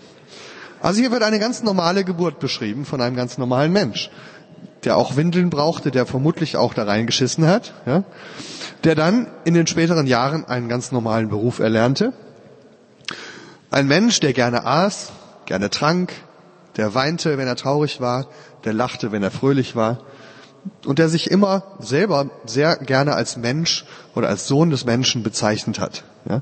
Also 0.81 0.99
hier 0.99 1.11
wird 1.11 1.23
eine 1.23 1.39
ganz 1.39 1.63
normale 1.63 2.03
Geburt 2.03 2.39
beschrieben 2.39 2.85
von 2.85 2.99
einem 3.01 3.15
ganz 3.15 3.37
normalen 3.37 3.71
Mensch, 3.71 4.11
der 4.83 4.97
auch 4.97 5.15
Windeln 5.15 5.49
brauchte, 5.49 5.91
der 5.91 6.05
vermutlich 6.05 6.57
auch 6.57 6.73
da 6.73 6.83
reingeschissen 6.83 7.47
hat, 7.47 7.73
ja, 7.85 8.03
der 8.83 8.95
dann 8.95 9.31
in 9.45 9.53
den 9.53 9.65
späteren 9.65 10.05
Jahren 10.05 10.43
einen 10.43 10.67
ganz 10.67 10.91
normalen 10.91 11.29
Beruf 11.29 11.59
erlernte. 11.59 12.11
Ein 13.71 13.87
Mensch, 13.87 14.19
der 14.19 14.33
gerne 14.33 14.65
aß, 14.65 15.13
gerne 15.45 15.69
trank, 15.69 16.11
der 16.75 16.93
weinte, 16.93 17.37
wenn 17.37 17.47
er 17.47 17.55
traurig 17.55 18.01
war, 18.01 18.27
der 18.65 18.73
lachte, 18.73 19.13
wenn 19.13 19.23
er 19.23 19.31
fröhlich 19.31 19.77
war, 19.77 19.99
und 20.85 20.99
der 20.99 21.09
sich 21.09 21.29
immer 21.29 21.63
selber 21.79 22.29
sehr 22.45 22.75
gerne 22.77 23.15
als 23.15 23.37
Mensch 23.37 23.85
oder 24.15 24.29
als 24.29 24.47
Sohn 24.47 24.69
des 24.69 24.85
Menschen 24.85 25.23
bezeichnet 25.23 25.79
hat. 25.79 26.03
Ja. 26.29 26.41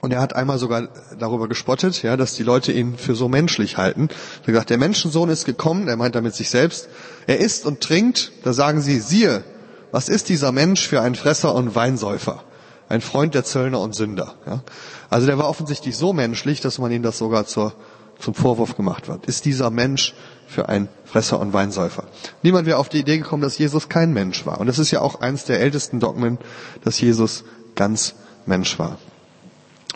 Und 0.00 0.12
er 0.12 0.20
hat 0.20 0.34
einmal 0.34 0.58
sogar 0.58 0.88
darüber 1.16 1.46
gespottet, 1.48 2.02
ja, 2.02 2.16
dass 2.16 2.34
die 2.34 2.42
Leute 2.42 2.72
ihn 2.72 2.98
für 2.98 3.14
so 3.14 3.28
menschlich 3.28 3.76
halten. 3.76 4.08
Er 4.10 4.38
hat 4.38 4.46
gesagt, 4.46 4.70
der 4.70 4.78
Menschensohn 4.78 5.28
ist 5.28 5.44
gekommen, 5.44 5.86
er 5.86 5.96
meint 5.96 6.16
damit 6.16 6.34
sich 6.34 6.50
selbst. 6.50 6.88
Er 7.28 7.38
isst 7.38 7.66
und 7.66 7.80
trinkt, 7.80 8.32
da 8.42 8.52
sagen 8.52 8.80
sie, 8.80 8.98
siehe, 8.98 9.44
was 9.92 10.08
ist 10.08 10.28
dieser 10.28 10.50
Mensch 10.50 10.88
für 10.88 11.00
ein 11.02 11.14
Fresser 11.14 11.54
und 11.54 11.76
Weinsäufer? 11.76 12.42
Ein 12.88 13.00
Freund 13.00 13.36
der 13.36 13.44
Zöllner 13.44 13.78
und 13.78 13.94
Sünder. 13.94 14.34
Ja. 14.44 14.64
Also 15.08 15.28
der 15.28 15.38
war 15.38 15.48
offensichtlich 15.48 15.96
so 15.96 16.12
menschlich, 16.12 16.60
dass 16.60 16.78
man 16.78 16.90
ihm 16.90 17.04
das 17.04 17.18
sogar 17.18 17.46
zur, 17.46 17.72
zum 18.18 18.34
Vorwurf 18.34 18.76
gemacht 18.76 19.06
wird. 19.06 19.26
Ist 19.26 19.44
dieser 19.44 19.70
Mensch 19.70 20.14
für 20.52 20.68
ein 20.68 20.88
Fresser 21.04 21.40
und 21.40 21.52
Weinsäufer? 21.52 22.04
Niemand 22.42 22.66
wäre 22.66 22.78
auf 22.78 22.88
die 22.88 23.00
Idee 23.00 23.18
gekommen, 23.18 23.42
dass 23.42 23.58
Jesus 23.58 23.88
kein 23.88 24.12
Mensch 24.12 24.46
war. 24.46 24.60
Und 24.60 24.68
es 24.68 24.78
ist 24.78 24.90
ja 24.90 25.00
auch 25.00 25.20
eines 25.20 25.44
der 25.44 25.60
ältesten 25.60 25.98
Dogmen, 25.98 26.38
dass 26.84 27.00
Jesus 27.00 27.44
ganz 27.74 28.14
Mensch 28.46 28.78
war. 28.78 28.98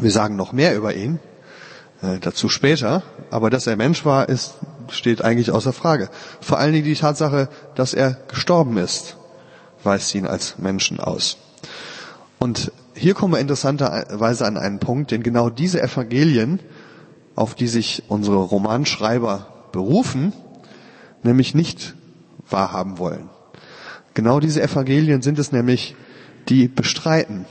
Wir 0.00 0.10
sagen 0.10 0.36
noch 0.36 0.52
mehr 0.52 0.76
über 0.76 0.94
ihn, 0.94 1.20
äh, 2.02 2.18
dazu 2.20 2.48
später, 2.48 3.02
aber 3.30 3.50
dass 3.50 3.66
er 3.66 3.76
Mensch 3.76 4.04
war, 4.04 4.28
ist, 4.28 4.54
steht 4.88 5.22
eigentlich 5.22 5.50
außer 5.50 5.72
Frage. 5.72 6.10
Vor 6.40 6.58
allen 6.58 6.72
Dingen 6.72 6.84
die 6.84 6.94
Tatsache, 6.94 7.48
dass 7.74 7.94
er 7.94 8.18
gestorben 8.28 8.76
ist, 8.76 9.16
weist 9.82 10.14
ihn 10.14 10.26
als 10.26 10.58
Menschen 10.58 11.00
aus. 11.00 11.38
Und 12.38 12.72
hier 12.94 13.14
kommen 13.14 13.34
wir 13.34 13.40
interessanterweise 13.40 14.46
an 14.46 14.56
einen 14.56 14.78
Punkt, 14.78 15.10
denn 15.10 15.22
genau 15.22 15.50
diese 15.50 15.82
Evangelien, 15.82 16.60
auf 17.34 17.54
die 17.54 17.68
sich 17.68 18.04
unsere 18.08 18.36
Romanschreiber 18.36 19.46
berufen, 19.72 20.32
nämlich 21.26 21.54
nicht 21.54 21.94
wahrhaben 22.48 22.98
wollen. 22.98 23.28
Genau 24.14 24.40
diese 24.40 24.62
Evangelien 24.62 25.20
sind 25.20 25.38
es 25.38 25.52
nämlich, 25.52 25.94
die 26.48 26.68
bestreiten, 26.68 27.44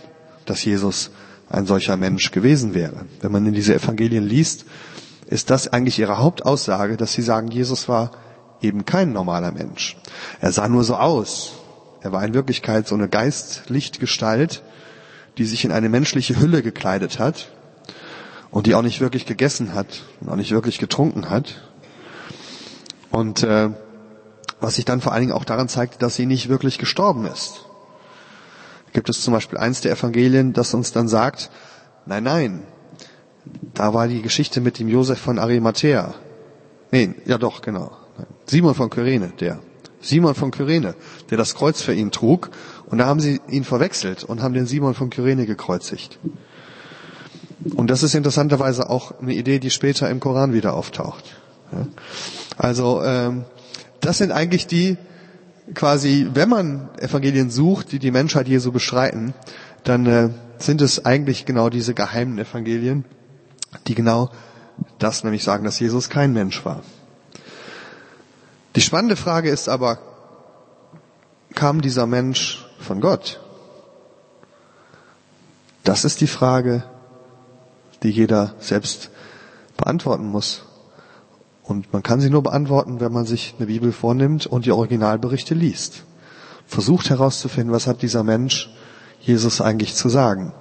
dass 0.45 0.65
Jesus 0.65 1.11
ein 1.49 1.65
solcher 1.65 1.97
Mensch 1.97 2.31
gewesen 2.31 2.73
wäre. 2.73 3.05
Wenn 3.21 3.31
man 3.31 3.45
in 3.45 3.53
diese 3.53 3.75
Evangelien 3.75 4.23
liest, 4.25 4.65
ist 5.27 5.49
das 5.49 5.67
eigentlich 5.67 5.99
ihre 5.99 6.17
Hauptaussage, 6.17 6.97
dass 6.97 7.13
sie 7.13 7.21
sagen, 7.21 7.49
Jesus 7.49 7.87
war 7.87 8.11
eben 8.61 8.85
kein 8.85 9.11
normaler 9.13 9.51
Mensch. 9.51 9.97
Er 10.41 10.51
sah 10.51 10.67
nur 10.67 10.83
so 10.83 10.95
aus. 10.95 11.53
Er 12.01 12.11
war 12.11 12.23
in 12.23 12.33
Wirklichkeit 12.33 12.87
so 12.87 12.95
eine 12.95 13.09
Geistlichtgestalt, 13.09 14.63
die 15.37 15.45
sich 15.45 15.65
in 15.65 15.71
eine 15.71 15.89
menschliche 15.89 16.39
Hülle 16.39 16.61
gekleidet 16.61 17.19
hat 17.19 17.49
und 18.51 18.67
die 18.67 18.75
auch 18.75 18.83
nicht 18.83 19.01
wirklich 19.01 19.25
gegessen 19.25 19.73
hat 19.73 20.03
und 20.21 20.29
auch 20.29 20.35
nicht 20.35 20.51
wirklich 20.51 20.77
getrunken 20.77 21.29
hat. 21.29 21.61
Und 23.15 23.43
äh, 23.43 23.69
was 24.59 24.75
sich 24.75 24.83
dann 24.83 24.99
vor 24.99 25.13
allen 25.13 25.21
Dingen 25.21 25.31
auch 25.31 25.45
daran 25.45 25.69
zeigt, 25.69 26.01
dass 26.01 26.15
sie 26.15 26.25
nicht 26.25 26.49
wirklich 26.49 26.77
gestorben 26.77 27.25
ist. 27.25 27.63
Gibt 28.91 29.07
es 29.07 29.21
zum 29.21 29.33
Beispiel 29.33 29.57
eins 29.57 29.79
der 29.79 29.93
Evangelien, 29.93 30.51
das 30.51 30.73
uns 30.73 30.91
dann 30.91 31.07
sagt, 31.07 31.49
nein, 32.05 32.23
nein, 32.23 32.63
da 33.73 33.93
war 33.93 34.09
die 34.09 34.21
Geschichte 34.21 34.59
mit 34.59 34.79
dem 34.79 34.89
Josef 34.89 35.17
von 35.17 35.39
Arimathea. 35.39 36.13
Nee, 36.91 37.15
ja 37.25 37.37
doch, 37.37 37.61
genau. 37.61 37.91
Simon 38.47 38.75
von 38.75 38.89
Kyrene, 38.89 39.31
der. 39.39 39.59
Simon 40.01 40.35
von 40.35 40.51
Kyrene, 40.51 40.93
der 41.29 41.37
das 41.37 41.55
Kreuz 41.55 41.81
für 41.81 41.93
ihn 41.93 42.11
trug. 42.11 42.49
Und 42.87 42.97
da 42.97 43.05
haben 43.05 43.21
sie 43.21 43.39
ihn 43.47 43.63
verwechselt 43.63 44.25
und 44.25 44.41
haben 44.41 44.53
den 44.53 44.65
Simon 44.65 44.93
von 44.93 45.09
Kyrene 45.09 45.45
gekreuzigt. 45.45 46.19
Und 47.77 47.89
das 47.89 48.03
ist 48.03 48.13
interessanterweise 48.13 48.89
auch 48.89 49.21
eine 49.21 49.33
Idee, 49.33 49.59
die 49.59 49.69
später 49.69 50.09
im 50.09 50.19
Koran 50.19 50.51
wieder 50.51 50.73
auftaucht. 50.73 51.23
Also 52.57 53.03
ähm, 53.03 53.45
das 54.01 54.17
sind 54.17 54.31
eigentlich 54.31 54.67
die 54.67 54.97
quasi, 55.73 56.27
wenn 56.33 56.49
man 56.49 56.89
Evangelien 56.99 57.49
sucht, 57.49 57.91
die 57.91 57.99
die 57.99 58.11
Menschheit 58.11 58.47
Jesu 58.47 58.71
beschreiten, 58.71 59.33
dann 59.83 60.05
äh, 60.05 60.29
sind 60.59 60.81
es 60.81 61.05
eigentlich 61.05 61.45
genau 61.45 61.69
diese 61.69 61.93
geheimen 61.93 62.37
Evangelien, 62.37 63.05
die 63.87 63.95
genau 63.95 64.29
das 64.99 65.23
nämlich 65.23 65.43
sagen, 65.43 65.63
dass 65.63 65.79
Jesus 65.79 66.09
kein 66.09 66.33
Mensch 66.33 66.63
war. 66.65 66.83
Die 68.75 68.81
spannende 68.81 69.15
Frage 69.15 69.49
ist 69.49 69.69
aber, 69.69 69.99
kam 71.53 71.81
dieser 71.81 72.05
Mensch 72.05 72.65
von 72.79 72.99
Gott? 72.99 73.39
Das 75.83 76.03
ist 76.03 76.19
die 76.19 76.27
Frage, 76.27 76.83
die 78.03 78.09
jeder 78.09 78.55
selbst 78.59 79.11
beantworten 79.77 80.27
muss. 80.27 80.64
Und 81.67 81.91
man 81.91 82.03
kann 82.03 82.21
sie 82.21 82.29
nur 82.29 82.43
beantworten, 82.43 82.99
wenn 82.99 83.11
man 83.11 83.25
sich 83.25 83.55
eine 83.57 83.65
Bibel 83.67 83.91
vornimmt 83.91 84.45
und 84.45 84.65
die 84.65 84.71
Originalberichte 84.71 85.55
liest. 85.55 86.03
Versucht 86.67 87.09
herauszufinden, 87.09 87.73
was 87.73 87.87
hat 87.87 88.01
dieser 88.01 88.23
Mensch 88.23 88.69
Jesus 89.19 89.61
eigentlich 89.61 89.95
zu 89.95 90.07
sagen? 90.09 90.53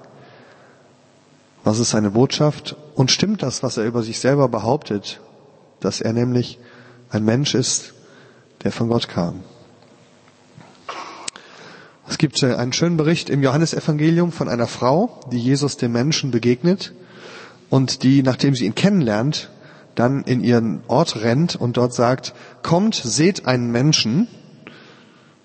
Was 1.63 1.79
ist 1.79 1.91
seine 1.91 2.11
Botschaft? 2.11 2.75
Und 2.95 3.11
stimmt 3.11 3.43
das, 3.43 3.61
was 3.61 3.77
er 3.77 3.85
über 3.85 4.01
sich 4.01 4.19
selber 4.19 4.49
behauptet, 4.49 5.19
dass 5.79 6.01
er 6.01 6.13
nämlich 6.13 6.59
ein 7.09 7.23
Mensch 7.23 7.53
ist, 7.53 7.93
der 8.63 8.71
von 8.71 8.87
Gott 8.87 9.07
kam. 9.07 9.43
Es 12.07 12.17
gibt 12.17 12.41
äh, 12.43 12.55
einen 12.55 12.73
schönen 12.73 12.97
Bericht 12.97 13.29
im 13.29 13.43
Johannesevangelium 13.43 14.31
von 14.31 14.47
einer 14.47 14.67
Frau, 14.67 15.19
die 15.31 15.39
Jesus 15.39 15.77
dem 15.77 15.91
Menschen 15.91 16.31
begegnet 16.31 16.93
und 17.69 18.03
die, 18.03 18.23
nachdem 18.23 18.55
sie 18.55 18.65
ihn 18.65 18.75
kennenlernt, 18.75 19.49
dann 19.95 20.23
in 20.23 20.43
ihren 20.43 20.81
Ort 20.87 21.21
rennt 21.21 21.55
und 21.55 21.77
dort 21.77 21.93
sagt, 21.93 22.33
kommt, 22.63 22.95
seht 22.95 23.47
einen 23.47 23.71
Menschen, 23.71 24.27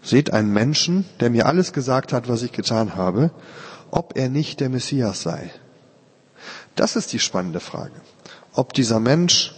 seht 0.03 0.33
einen 0.33 0.53
Menschen, 0.53 1.05
der 1.21 1.31
mir 1.31 1.47
alles 1.47 1.73
gesagt 1.73 2.13
hat, 2.13 2.29
was 2.29 2.43
ich 2.43 2.53
getan 2.53 2.97
habe, 2.97 3.31
ob 3.91 4.17
er 4.17 4.29
nicht 4.29 4.61
der 4.61 4.69
Messias 4.69 5.23
sei. 5.23 5.51
Das 6.77 6.97
ist 6.97 7.13
die 7.13 7.19
spannende 7.19 7.61
Frage. 7.61 7.95
Ob 8.53 8.73
dieser 8.73 9.01
Mensch 9.01 9.55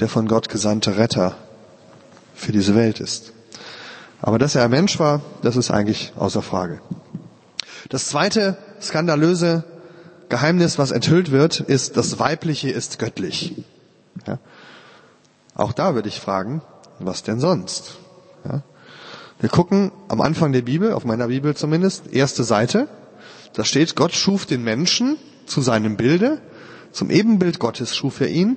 der 0.00 0.08
von 0.08 0.28
Gott 0.28 0.48
gesandte 0.48 0.96
Retter 0.98 1.36
für 2.34 2.52
diese 2.52 2.74
Welt 2.74 3.00
ist. 3.00 3.32
Aber 4.20 4.38
dass 4.38 4.54
er 4.54 4.64
ein 4.64 4.70
Mensch 4.70 4.98
war, 4.98 5.22
das 5.42 5.56
ist 5.56 5.70
eigentlich 5.70 6.12
außer 6.16 6.42
Frage. 6.42 6.80
Das 7.88 8.08
zweite 8.08 8.58
skandalöse 8.80 9.64
Geheimnis, 10.28 10.78
was 10.78 10.90
enthüllt 10.90 11.30
wird, 11.30 11.60
ist, 11.60 11.96
das 11.96 12.18
Weibliche 12.18 12.70
ist 12.70 12.98
göttlich. 12.98 13.54
Ja? 14.26 14.38
Auch 15.54 15.72
da 15.72 15.94
würde 15.94 16.08
ich 16.08 16.20
fragen, 16.20 16.62
was 16.98 17.22
denn 17.22 17.40
sonst? 17.40 17.96
Ja? 18.44 18.62
Wir 19.38 19.48
gucken 19.48 19.92
am 20.08 20.20
Anfang 20.20 20.52
der 20.52 20.62
Bibel, 20.62 20.92
auf 20.92 21.04
meiner 21.04 21.28
Bibel 21.28 21.54
zumindest, 21.54 22.12
erste 22.12 22.44
Seite. 22.44 22.88
Da 23.52 23.64
steht, 23.64 23.96
Gott 23.96 24.12
schuf 24.12 24.46
den 24.46 24.64
Menschen 24.64 25.18
zu 25.46 25.60
seinem 25.60 25.96
Bilde, 25.96 26.40
zum 26.90 27.10
Ebenbild 27.10 27.58
Gottes 27.58 27.94
schuf 27.94 28.20
er 28.20 28.28
ihn, 28.28 28.56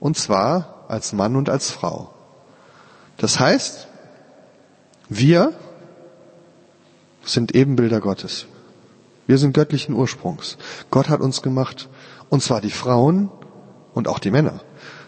und 0.00 0.16
zwar 0.16 0.86
als 0.88 1.12
Mann 1.12 1.36
und 1.36 1.50
als 1.50 1.70
Frau. 1.70 2.14
Das 3.18 3.38
heißt, 3.38 3.88
wir 5.08 5.52
sind 7.22 7.54
Ebenbilder 7.54 8.00
Gottes. 8.00 8.46
Wir 9.26 9.36
sind 9.36 9.52
göttlichen 9.52 9.94
Ursprungs. 9.94 10.56
Gott 10.90 11.10
hat 11.10 11.20
uns 11.20 11.42
gemacht, 11.42 11.88
und 12.30 12.42
zwar 12.42 12.62
die 12.62 12.70
Frauen 12.70 13.30
und 13.92 14.08
auch 14.08 14.18
die 14.18 14.30
Männer. 14.30 14.60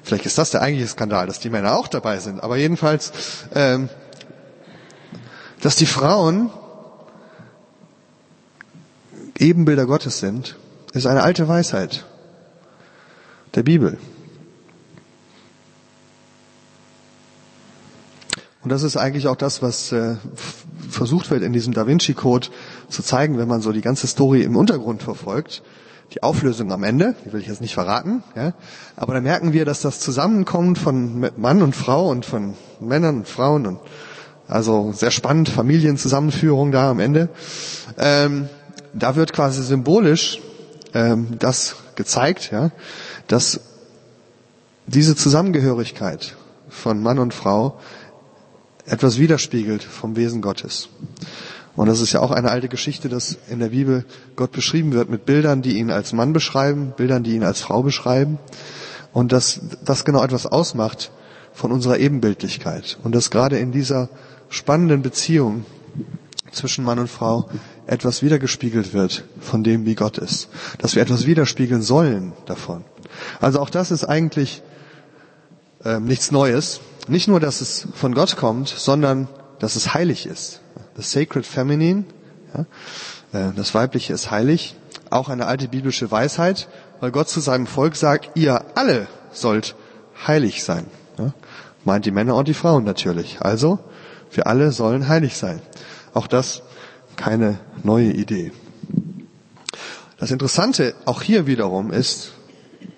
Vielleicht 0.02 0.26
ist 0.26 0.38
das 0.38 0.50
der 0.50 0.62
eigentliche 0.62 0.88
Skandal, 0.88 1.26
dass 1.26 1.40
die 1.40 1.50
Männer 1.50 1.76
auch 1.76 1.88
dabei 1.88 2.18
sind. 2.18 2.42
Aber 2.42 2.56
jedenfalls, 2.56 3.12
ähm, 3.54 3.88
dass 5.60 5.76
die 5.76 5.86
Frauen 5.86 6.50
Ebenbilder 9.38 9.86
Gottes 9.86 10.18
sind, 10.18 10.56
ist 10.92 11.06
eine 11.06 11.22
alte 11.22 11.48
Weisheit 11.48 12.04
der 13.54 13.62
Bibel. 13.62 13.98
Und 18.62 18.70
das 18.70 18.82
ist 18.82 18.96
eigentlich 18.96 19.26
auch 19.26 19.36
das, 19.36 19.62
was 19.62 19.90
äh, 19.92 20.16
versucht 20.90 21.30
wird 21.30 21.42
in 21.42 21.52
diesem 21.52 21.72
Da 21.72 21.86
Vinci 21.86 22.12
Code 22.12 22.48
zu 22.88 23.02
zeigen, 23.02 23.38
wenn 23.38 23.48
man 23.48 23.62
so 23.62 23.72
die 23.72 23.80
ganze 23.80 24.06
Story 24.06 24.42
im 24.42 24.56
Untergrund 24.56 25.02
verfolgt. 25.02 25.62
Die 26.12 26.22
Auflösung 26.22 26.72
am 26.72 26.82
Ende, 26.82 27.14
die 27.24 27.32
will 27.32 27.40
ich 27.40 27.46
jetzt 27.46 27.60
nicht 27.60 27.74
verraten, 27.74 28.24
ja, 28.34 28.52
aber 28.96 29.14
da 29.14 29.20
merken 29.20 29.52
wir, 29.52 29.64
dass 29.64 29.80
das 29.80 30.00
Zusammenkommen 30.00 30.74
von 30.74 31.30
Mann 31.36 31.62
und 31.62 31.76
Frau 31.76 32.08
und 32.08 32.26
von 32.26 32.54
Männern 32.80 33.18
und 33.18 33.28
Frauen 33.28 33.66
und 33.66 33.78
also 34.48 34.90
sehr 34.92 35.12
spannend, 35.12 35.48
Familienzusammenführung 35.48 36.72
da 36.72 36.90
am 36.90 36.98
Ende. 36.98 37.28
Ähm, 37.96 38.48
da 38.92 39.14
wird 39.14 39.32
quasi 39.32 39.62
symbolisch 39.62 40.40
ähm, 40.94 41.38
das 41.38 41.76
gezeigt, 41.94 42.50
ja, 42.50 42.72
dass 43.28 43.60
diese 44.86 45.14
Zusammengehörigkeit 45.14 46.34
von 46.68 47.00
Mann 47.00 47.20
und 47.20 47.32
Frau 47.32 47.78
etwas 48.86 49.18
widerspiegelt 49.18 49.84
vom 49.84 50.16
Wesen 50.16 50.42
Gottes. 50.42 50.88
Und 51.76 51.86
das 51.86 52.00
ist 52.00 52.12
ja 52.12 52.20
auch 52.20 52.30
eine 52.30 52.50
alte 52.50 52.68
Geschichte, 52.68 53.08
dass 53.08 53.38
in 53.48 53.60
der 53.60 53.68
Bibel 53.68 54.04
Gott 54.36 54.52
beschrieben 54.52 54.92
wird 54.92 55.08
mit 55.08 55.24
Bildern, 55.24 55.62
die 55.62 55.78
ihn 55.78 55.90
als 55.90 56.12
Mann 56.12 56.32
beschreiben, 56.32 56.92
Bildern, 56.96 57.22
die 57.22 57.34
ihn 57.34 57.44
als 57.44 57.60
Frau 57.60 57.82
beschreiben. 57.82 58.38
Und 59.12 59.32
dass 59.32 59.60
das 59.84 60.04
genau 60.04 60.22
etwas 60.22 60.46
ausmacht 60.46 61.10
von 61.52 61.72
unserer 61.72 61.98
Ebenbildlichkeit. 61.98 62.98
Und 63.02 63.14
dass 63.14 63.30
gerade 63.30 63.58
in 63.58 63.72
dieser 63.72 64.08
spannenden 64.48 65.02
Beziehung 65.02 65.64
zwischen 66.50 66.84
Mann 66.84 66.98
und 66.98 67.08
Frau 67.08 67.48
etwas 67.86 68.22
wiedergespiegelt 68.22 68.92
wird 68.92 69.24
von 69.40 69.62
dem, 69.62 69.86
wie 69.86 69.94
Gott 69.94 70.18
ist. 70.18 70.48
Dass 70.78 70.94
wir 70.94 71.02
etwas 71.02 71.26
widerspiegeln 71.26 71.82
sollen 71.82 72.32
davon. 72.46 72.84
Also 73.40 73.60
auch 73.60 73.70
das 73.70 73.90
ist 73.90 74.04
eigentlich 74.04 74.62
ähm, 75.84 76.04
nichts 76.04 76.30
Neues. 76.30 76.80
Nicht 77.08 77.28
nur, 77.28 77.40
dass 77.40 77.60
es 77.60 77.86
von 77.94 78.14
Gott 78.14 78.36
kommt, 78.36 78.68
sondern 78.68 79.28
dass 79.58 79.76
es 79.76 79.94
heilig 79.94 80.26
ist. 80.26 80.60
The 80.96 81.02
Sacred 81.02 81.46
Feminine, 81.46 82.04
ja, 82.54 82.66
äh, 83.32 83.52
das 83.54 83.74
Weibliche 83.74 84.12
ist 84.12 84.30
heilig. 84.30 84.76
Auch 85.10 85.28
eine 85.28 85.46
alte 85.46 85.68
biblische 85.68 86.10
Weisheit, 86.10 86.68
weil 87.00 87.10
Gott 87.10 87.28
zu 87.28 87.40
seinem 87.40 87.66
Volk 87.66 87.96
sagt, 87.96 88.36
ihr 88.36 88.64
alle 88.76 89.08
sollt 89.32 89.74
heilig 90.26 90.62
sein. 90.62 90.86
Ja, 91.18 91.32
meint 91.84 92.06
die 92.06 92.10
Männer 92.10 92.36
und 92.36 92.48
die 92.48 92.54
Frauen 92.54 92.84
natürlich. 92.84 93.40
Also, 93.40 93.78
wir 94.30 94.46
alle 94.46 94.72
sollen 94.72 95.08
heilig 95.08 95.36
sein. 95.36 95.60
Auch 96.14 96.26
das 96.26 96.62
keine 97.16 97.58
neue 97.82 98.12
Idee. 98.12 98.52
Das 100.18 100.30
Interessante 100.30 100.94
auch 101.06 101.22
hier 101.22 101.46
wiederum 101.46 101.90
ist, 101.90 102.32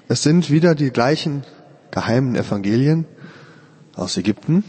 es 0.08 0.22
sind 0.22 0.50
wieder 0.50 0.74
die 0.74 0.90
gleichen 0.90 1.44
geheimen 1.90 2.34
Evangelien 2.34 3.06
aus 3.94 4.16
Ägypten, 4.16 4.64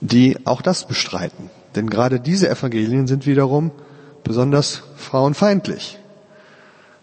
die 0.00 0.36
auch 0.44 0.60
das 0.60 0.86
bestreiten. 0.86 1.50
Denn 1.74 1.90
gerade 1.90 2.20
diese 2.20 2.48
Evangelien 2.48 3.06
sind 3.06 3.26
wiederum 3.26 3.72
besonders 4.22 4.82
frauenfeindlich. 4.96 5.98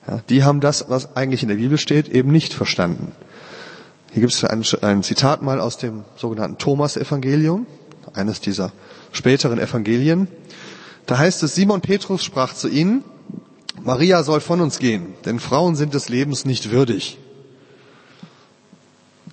Ja, 0.08 0.22
die 0.30 0.44
haben 0.44 0.60
das, 0.60 0.86
was 0.90 1.16
eigentlich 1.16 1.44
in 1.44 1.50
der 1.50 1.56
Bibel 1.56 1.78
steht, 1.78 2.10
eben 2.10 2.32
nicht 2.32 2.54
verstanden. 2.54 3.12
Hier 4.12 4.22
gibt 4.22 4.34
es 4.34 4.44
ein, 4.44 4.64
ein 4.82 5.04
Zitat 5.04 5.42
mal 5.42 5.62
aus 5.62 5.78
dem 5.78 6.04
sogenannten 6.16 6.58
Thomas-Evangelium, 6.58 7.66
eines 8.14 8.42
dieser 8.42 8.74
späteren 9.12 9.60
Evangelien. 9.60 10.28
Da 11.06 11.18
heißt 11.18 11.44
es, 11.44 11.56
Simon 11.56 11.82
Petrus 11.82 12.24
sprach 12.24 12.54
zu 12.54 12.68
ihnen, 12.68 13.04
Maria 13.84 14.24
soll 14.24 14.42
von 14.42 14.62
uns 14.62 14.80
gehen, 14.80 15.14
denn 15.26 15.40
Frauen 15.40 15.76
sind 15.76 15.94
des 15.94 16.10
Lebens 16.10 16.46
nicht 16.46 16.72
würdig. 16.72 17.18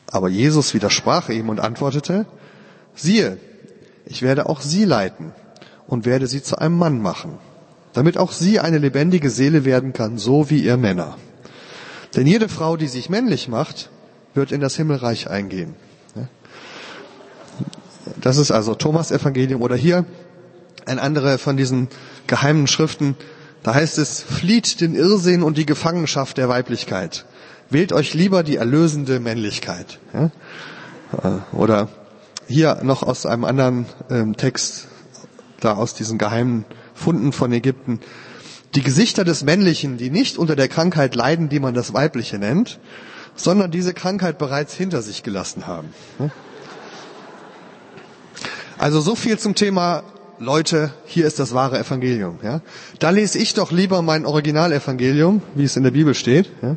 Aber 0.07 0.29
Jesus 0.29 0.75
widersprach 0.75 1.29
ihm 1.29 1.49
und 1.49 1.61
antwortete, 1.61 2.27
siehe, 2.95 3.39
ich 4.09 4.23
werde 4.23 4.49
auch 4.49 4.61
sie 4.63 4.85
leiten 4.85 5.33
und 5.87 6.07
werde 6.07 6.27
sie 6.27 6.43
zu 6.43 6.59
einem 6.59 6.79
Mann 6.79 7.01
machen, 7.03 7.39
damit 7.93 8.17
auch 8.17 8.33
sie 8.33 8.59
eine 8.59 8.79
lebendige 8.79 9.31
Seele 9.31 9.65
werden 9.65 9.93
kann, 9.93 10.19
so 10.19 10.51
wie 10.51 10.61
ihr 10.63 10.77
Männer. 10.77 11.17
Denn 12.17 12.27
jede 12.27 12.49
Frau, 12.49 12.77
die 12.77 12.89
sich 12.89 13.11
männlich 13.11 13.49
macht, 13.49 13.91
wird 14.35 14.51
in 14.51 14.61
das 14.61 14.77
Himmelreich 14.77 15.29
eingehen. 15.29 15.75
Das 18.21 18.39
ist 18.39 18.51
also 18.51 18.75
Thomas 18.75 19.11
Evangelium 19.11 19.61
oder 19.61 19.77
hier 19.77 20.07
ein 20.87 20.99
anderer 20.99 21.37
von 21.37 21.59
diesen 21.59 21.89
geheimen 22.27 22.67
Schriften. 22.67 23.17
Da 23.63 23.75
heißt 23.75 23.99
es, 23.99 24.23
flieht 24.23 24.81
den 24.81 24.95
Irrsinn 24.95 25.43
und 25.43 25.59
die 25.59 25.67
Gefangenschaft 25.67 26.39
der 26.39 26.49
Weiblichkeit. 26.49 27.27
Wählt 27.69 27.93
euch 27.93 28.15
lieber 28.15 28.43
die 28.43 28.57
erlösende 28.57 29.21
Männlichkeit. 29.21 29.99
Äh, 30.15 30.29
oder 31.53 31.89
hier 32.49 32.81
noch 32.83 33.03
aus 33.03 33.27
einem 33.27 33.45
anderen 33.45 33.87
ähm, 34.11 34.37
Text, 34.37 34.89
da 35.61 35.75
aus 35.75 35.95
diesen 35.95 36.19
geheimen 36.19 36.65
Funden 36.95 37.33
von 37.33 37.53
Ägypten. 37.53 38.01
Die 38.75 38.83
Gesichter 38.83 39.25
des 39.25 39.45
Männlichen, 39.45 39.99
die 39.99 40.11
nicht 40.11 40.39
unter 40.39 40.57
der 40.57 40.69
Krankheit 40.69 41.15
leiden, 41.15 41.49
die 41.49 41.61
man 41.61 41.75
das 41.75 41.95
Weibliche 41.95 42.39
nennt, 42.39 42.79
sondern 43.35 43.71
diese 43.71 43.95
Krankheit 43.95 44.39
bereits 44.39 44.75
hinter 44.75 45.03
sich 45.03 45.23
gelassen 45.23 45.67
haben. 45.67 45.89
Also 48.79 49.01
so 49.01 49.15
viel 49.15 49.39
zum 49.39 49.55
Thema 49.55 50.03
Leute, 50.39 50.93
hier 51.05 51.27
ist 51.27 51.39
das 51.39 51.53
wahre 51.53 51.79
Evangelium. 51.79 52.39
Ja? 52.43 52.61
Da 52.99 53.11
lese 53.11 53.39
ich 53.39 53.55
doch 53.55 53.73
lieber 53.73 54.03
mein 54.03 54.25
Originalevangelium, 54.25 55.43
wie 55.55 55.65
es 55.65 55.77
in 55.77 55.83
der 55.83 55.91
Bibel 55.91 56.15
steht. 56.15 56.51
Ja? 56.63 56.77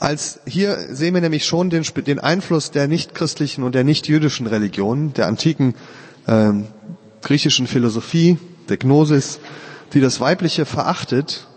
Als 0.00 0.38
hier 0.46 0.94
sehen 0.94 1.14
wir 1.14 1.20
nämlich 1.20 1.44
schon 1.44 1.70
den, 1.70 1.82
den 2.06 2.20
Einfluss 2.20 2.70
der 2.70 2.86
nichtchristlichen 2.86 3.64
und 3.64 3.74
der 3.74 3.82
nichtjüdischen 3.82 4.46
Religionen, 4.46 5.12
der 5.14 5.26
antiken 5.26 5.74
äh, 6.26 6.52
griechischen 7.20 7.66
Philosophie, 7.66 8.38
der 8.68 8.76
Gnosis, 8.76 9.40
die 9.92 10.00
das 10.00 10.20
Weibliche 10.20 10.66
verachtet, 10.66 11.48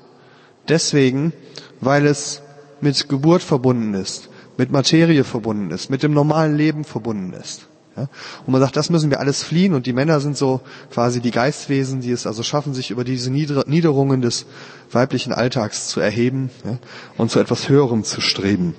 deswegen, 0.68 1.34
weil 1.82 2.08
es 2.08 2.42
mit 2.80 3.10
Geburt 3.10 3.44
verbunden 3.44 3.94
ist, 3.94 4.30
mit 4.58 4.72
Materie 4.72 5.24
verbunden 5.24 5.70
ist, 5.70 5.92
mit 5.92 6.02
dem 6.02 6.14
normalen 6.14 6.56
Leben 6.56 6.84
verbunden 6.84 7.34
ist. 7.34 7.68
Ja? 7.96 8.08
Und 8.46 8.52
man 8.52 8.62
sagt, 8.62 8.76
das 8.78 8.90
müssen 8.90 9.10
wir 9.10 9.20
alles 9.20 9.44
fliehen 9.44 9.74
und 9.74 9.86
die 9.86 9.94
Männer 9.94 10.20
sind 10.20 10.38
so 10.38 10.62
quasi 10.92 11.20
die 11.22 11.32
Geistwesen, 11.32 12.02
die 12.02 12.12
es 12.12 12.26
also 12.26 12.44
schaffen, 12.44 12.74
sich 12.74 12.92
über 12.92 13.04
diese 13.04 13.32
Niederungen 13.32 14.22
des 14.22 14.46
weiblichen 14.92 15.34
Alltags 15.34 15.88
zu 15.88 16.00
erheben 16.00 16.50
ja? 16.66 16.78
und 17.18 17.32
zu 17.32 17.40
etwas 17.40 17.70
Höherem 17.70 18.04
zu 18.04 18.22
streben. 18.22 18.76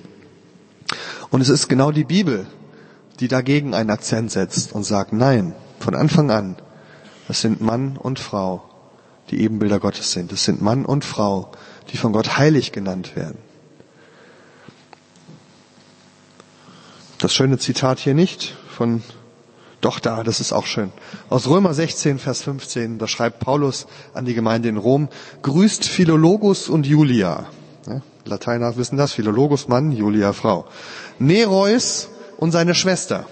Und 1.29 1.41
es 1.41 1.49
ist 1.49 1.67
genau 1.67 1.91
die 1.91 2.03
Bibel, 2.03 2.47
die 3.19 3.27
dagegen 3.27 3.73
einen 3.73 3.89
Akzent 3.89 4.31
setzt 4.31 4.73
und 4.73 4.83
sagt, 4.83 5.13
nein, 5.13 5.53
von 5.79 5.95
Anfang 5.95 6.31
an, 6.31 6.55
es 7.27 7.41
sind 7.41 7.61
Mann 7.61 7.97
und 7.97 8.19
Frau, 8.19 8.63
die 9.29 9.41
Ebenbilder 9.41 9.79
Gottes 9.79 10.11
sind. 10.11 10.31
Es 10.31 10.43
sind 10.43 10.61
Mann 10.61 10.85
und 10.85 11.05
Frau, 11.05 11.51
die 11.91 11.97
von 11.97 12.11
Gott 12.11 12.37
heilig 12.37 12.71
genannt 12.71 13.15
werden. 13.15 13.37
Das 17.19 17.33
schöne 17.33 17.57
Zitat 17.57 17.99
hier 17.99 18.13
nicht 18.13 18.57
von, 18.73 19.01
doch 19.81 19.99
da, 19.99 20.23
das 20.23 20.39
ist 20.39 20.51
auch 20.51 20.65
schön. 20.65 20.91
Aus 21.29 21.47
Römer 21.47 21.73
16, 21.73 22.19
Vers 22.19 22.41
15, 22.41 22.97
da 22.97 23.07
schreibt 23.07 23.39
Paulus 23.39 23.87
an 24.13 24.25
die 24.25 24.33
Gemeinde 24.33 24.69
in 24.69 24.77
Rom, 24.77 25.09
grüßt 25.41 25.85
Philologus 25.85 26.69
und 26.69 26.85
Julia. 26.85 27.45
Ja, 27.87 28.01
Lateiner 28.25 28.75
wissen 28.77 28.97
das, 28.97 29.13
Philologus 29.13 29.67
Mann, 29.67 29.91
Julia 29.91 30.33
Frau. 30.33 30.65
Nereus 31.19 32.09
und 32.37 32.51
seine 32.51 32.75
Schwester 32.75 33.25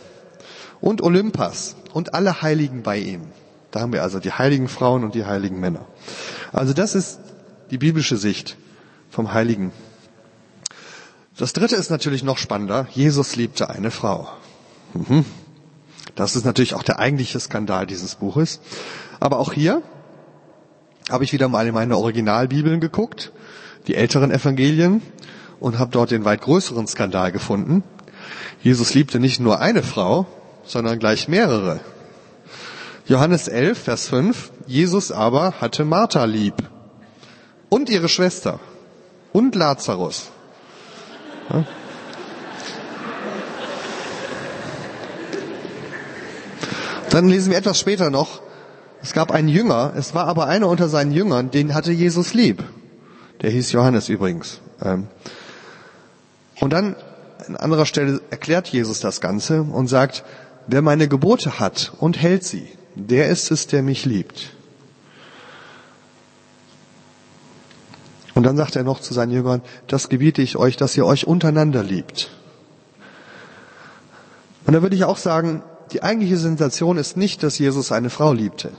und 0.80 1.02
Olympas 1.02 1.76
und 1.94 2.14
alle 2.14 2.42
Heiligen 2.42 2.84
bei 2.84 2.98
ihm. 2.98 3.24
Da 3.72 3.80
haben 3.80 3.94
wir 3.94 4.04
also 4.04 4.20
die 4.20 4.34
heiligen 4.34 4.68
Frauen 4.68 5.04
und 5.04 5.16
die 5.16 5.26
heiligen 5.26 5.60
Männer. 5.60 5.86
Also 6.52 6.74
das 6.74 6.96
ist 6.96 7.20
die 7.72 7.78
biblische 7.78 8.18
Sicht 8.18 8.58
vom 9.10 9.34
Heiligen. 9.34 9.72
Das 11.38 11.54
dritte 11.54 11.76
ist 11.76 11.90
natürlich 11.90 12.24
noch 12.24 12.38
spannender. 12.38 12.88
Jesus 12.92 13.36
liebte 13.36 13.70
eine 13.70 13.90
Frau. 13.90 14.28
Mhm. 14.94 15.26
Das 16.16 16.36
ist 16.36 16.46
natürlich 16.46 16.74
auch 16.74 16.84
der 16.84 17.00
eigentliche 17.00 17.40
Skandal 17.40 17.86
dieses 17.88 18.16
Buches. 18.16 18.60
Aber 19.20 19.40
auch 19.40 19.54
hier 19.54 19.82
habe 21.10 21.24
ich 21.24 21.34
wieder 21.34 21.48
mal 21.48 21.68
in 21.68 21.74
meine 21.74 21.98
Originalbibeln 21.98 22.80
geguckt, 22.80 23.32
die 23.88 23.96
älteren 23.96 24.32
Evangelien, 24.32 25.02
und 25.60 25.78
habe 25.78 25.92
dort 25.92 26.12
den 26.12 26.26
weit 26.26 26.42
größeren 26.42 26.88
Skandal 26.88 27.32
gefunden. 27.32 27.84
Jesus 28.64 28.94
liebte 28.94 29.20
nicht 29.20 29.40
nur 29.40 29.60
eine 29.60 29.84
Frau, 29.84 30.26
sondern 30.64 31.00
gleich 31.00 31.28
mehrere. 31.28 31.80
Johannes 33.06 33.48
11, 33.48 33.78
Vers 33.78 34.08
5, 34.08 34.52
Jesus 34.68 35.12
aber 35.12 35.56
hatte 35.62 35.86
Martha 35.86 36.24
lieb 36.26 36.56
und 37.70 37.90
ihre 37.90 38.10
Schwester 38.10 38.60
und 39.34 39.56
Lazarus. 39.56 40.32
Ja. 41.50 41.66
Dann 47.12 47.28
lesen 47.28 47.52
wir 47.52 47.58
etwas 47.58 47.78
später 47.78 48.10
noch, 48.10 48.42
es 49.04 49.12
gab 49.14 49.32
einen 49.32 49.50
Jünger, 49.50 49.94
es 49.98 50.16
war 50.16 50.28
aber 50.28 50.48
einer 50.48 50.70
unter 50.70 50.88
seinen 50.88 51.12
Jüngern, 51.12 51.52
den 51.52 51.74
hatte 51.74 51.92
Jesus 51.92 52.34
lieb. 52.34 52.64
Der 53.42 53.50
hieß 53.50 53.74
Johannes 53.74 54.08
übrigens. 54.08 54.62
Ähm. 54.82 55.08
Und 56.62 56.72
dann 56.72 56.96
an 57.48 57.58
anderer 57.58 57.86
Stelle 57.86 58.22
erklärt 58.30 58.70
Jesus 58.70 59.02
das 59.02 59.20
Ganze 59.20 59.62
und 59.62 59.88
sagt, 59.88 60.24
wer 60.68 60.82
meine 60.82 61.10
Gebote 61.10 61.60
hat 61.60 61.92
und 62.00 62.22
hält 62.22 62.46
sie, 62.46 62.68
der 62.96 63.28
ist 63.28 63.52
es, 63.52 63.68
der 63.68 63.82
mich 63.82 64.06
liebt. 64.06 64.52
Und 68.36 68.44
dann 68.44 68.56
sagt 68.56 68.78
er 68.78 68.84
noch 68.84 69.02
zu 69.02 69.14
seinen 69.14 69.32
Jüngern, 69.32 69.62
das 69.88 70.08
gebiete 70.08 70.42
ich 70.42 70.56
euch, 70.56 70.78
dass 70.78 70.96
ihr 70.96 71.06
euch 71.06 71.28
untereinander 71.28 71.84
liebt. 71.84 72.32
Und 74.66 74.74
da 74.74 74.82
würde 74.82 74.96
ich 74.96 75.04
auch 75.04 75.18
sagen, 75.18 75.64
die 75.92 76.04
eigentliche 76.04 76.38
Sensation 76.38 76.98
ist 76.98 77.18
nicht, 77.18 77.44
dass 77.44 77.60
Jesus 77.60 77.92
eine 77.92 78.10
Frau 78.10 78.34
liebte. 78.34 78.72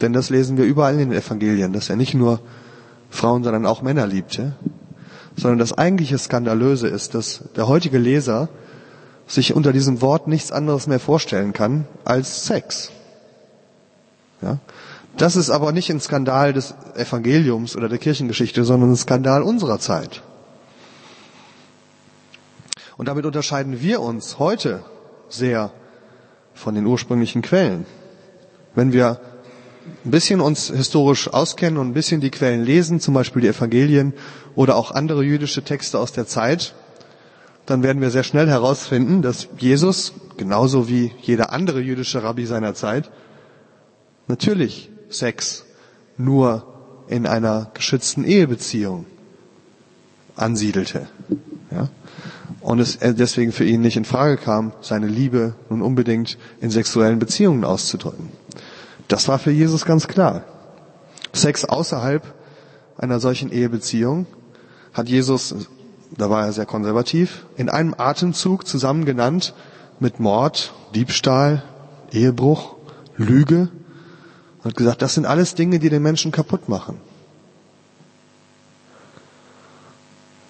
Denn 0.00 0.12
das 0.12 0.30
lesen 0.30 0.56
wir 0.56 0.64
überall 0.64 0.94
in 0.94 1.10
den 1.10 1.18
Evangelien, 1.18 1.72
dass 1.72 1.90
er 1.90 1.96
nicht 1.96 2.14
nur 2.14 2.40
Frauen, 3.10 3.42
sondern 3.44 3.66
auch 3.66 3.82
Männer 3.82 4.06
liebte. 4.06 4.56
Sondern 5.36 5.58
das 5.58 5.72
eigentliche 5.72 6.18
Skandalöse 6.18 6.88
ist, 6.88 7.14
dass 7.14 7.44
der 7.56 7.66
heutige 7.66 7.98
Leser 7.98 8.48
sich 9.26 9.54
unter 9.54 9.72
diesem 9.72 10.00
Wort 10.00 10.28
nichts 10.28 10.52
anderes 10.52 10.86
mehr 10.86 11.00
vorstellen 11.00 11.52
kann 11.52 11.86
als 12.04 12.46
Sex. 12.46 12.90
Ja? 14.42 14.58
Das 15.16 15.36
ist 15.36 15.50
aber 15.50 15.72
nicht 15.72 15.90
ein 15.90 16.00
Skandal 16.00 16.52
des 16.52 16.74
Evangeliums 16.96 17.76
oder 17.76 17.88
der 17.88 17.98
Kirchengeschichte, 17.98 18.64
sondern 18.64 18.92
ein 18.92 18.96
Skandal 18.96 19.42
unserer 19.42 19.78
Zeit. 19.78 20.22
Und 22.96 23.08
damit 23.08 23.24
unterscheiden 23.24 23.80
wir 23.80 24.00
uns 24.00 24.38
heute 24.38 24.84
sehr 25.28 25.72
von 26.54 26.74
den 26.74 26.86
ursprünglichen 26.86 27.42
Quellen. 27.42 27.86
Wenn 28.74 28.92
wir 28.92 29.20
ein 30.04 30.10
bisschen 30.10 30.40
uns 30.40 30.68
historisch 30.68 31.28
auskennen 31.28 31.78
und 31.78 31.88
ein 31.88 31.94
bisschen 31.94 32.20
die 32.20 32.30
Quellen 32.30 32.64
lesen, 32.64 33.00
zum 33.00 33.14
Beispiel 33.14 33.42
die 33.42 33.48
Evangelien 33.48 34.14
oder 34.54 34.76
auch 34.76 34.90
andere 34.90 35.22
jüdische 35.22 35.62
Texte 35.62 35.98
aus 35.98 36.12
der 36.12 36.26
Zeit, 36.26 36.74
dann 37.66 37.82
werden 37.82 38.00
wir 38.02 38.10
sehr 38.10 38.24
schnell 38.24 38.48
herausfinden, 38.48 39.22
dass 39.22 39.48
Jesus, 39.58 40.12
genauso 40.36 40.88
wie 40.88 41.12
jeder 41.22 41.52
andere 41.52 41.80
jüdische 41.80 42.22
Rabbi 42.22 42.46
seiner 42.46 42.74
Zeit, 42.74 43.10
natürlich 44.26 44.90
Sex 45.08 45.64
nur 46.16 46.66
in 47.08 47.26
einer 47.26 47.70
geschützten 47.74 48.24
Ehebeziehung 48.24 49.06
ansiedelte. 50.36 51.08
Ja? 51.70 51.88
Und 52.64 52.80
es 52.80 52.98
deswegen 52.98 53.52
für 53.52 53.66
ihn 53.66 53.82
nicht 53.82 53.98
in 53.98 54.06
Frage 54.06 54.38
kam, 54.38 54.72
seine 54.80 55.06
Liebe 55.06 55.54
nun 55.68 55.82
unbedingt 55.82 56.38
in 56.62 56.70
sexuellen 56.70 57.18
Beziehungen 57.18 57.62
auszudrücken. 57.62 58.30
Das 59.06 59.28
war 59.28 59.38
für 59.38 59.50
Jesus 59.50 59.84
ganz 59.84 60.08
klar. 60.08 60.44
Sex 61.34 61.66
außerhalb 61.66 62.22
einer 62.96 63.20
solchen 63.20 63.52
Ehebeziehung 63.52 64.26
hat 64.94 65.10
Jesus, 65.10 65.54
da 66.16 66.30
war 66.30 66.46
er 66.46 66.52
sehr 66.54 66.64
konservativ, 66.64 67.44
in 67.58 67.68
einem 67.68 67.94
Atemzug 67.98 68.66
zusammen 68.66 69.04
genannt 69.04 69.52
mit 70.00 70.18
Mord, 70.18 70.72
Diebstahl, 70.94 71.62
Ehebruch, 72.12 72.76
Lüge 73.18 73.68
und 74.62 74.74
gesagt, 74.74 75.02
das 75.02 75.12
sind 75.12 75.26
alles 75.26 75.54
Dinge, 75.54 75.80
die 75.80 75.90
den 75.90 76.02
Menschen 76.02 76.32
kaputt 76.32 76.70
machen. 76.70 76.98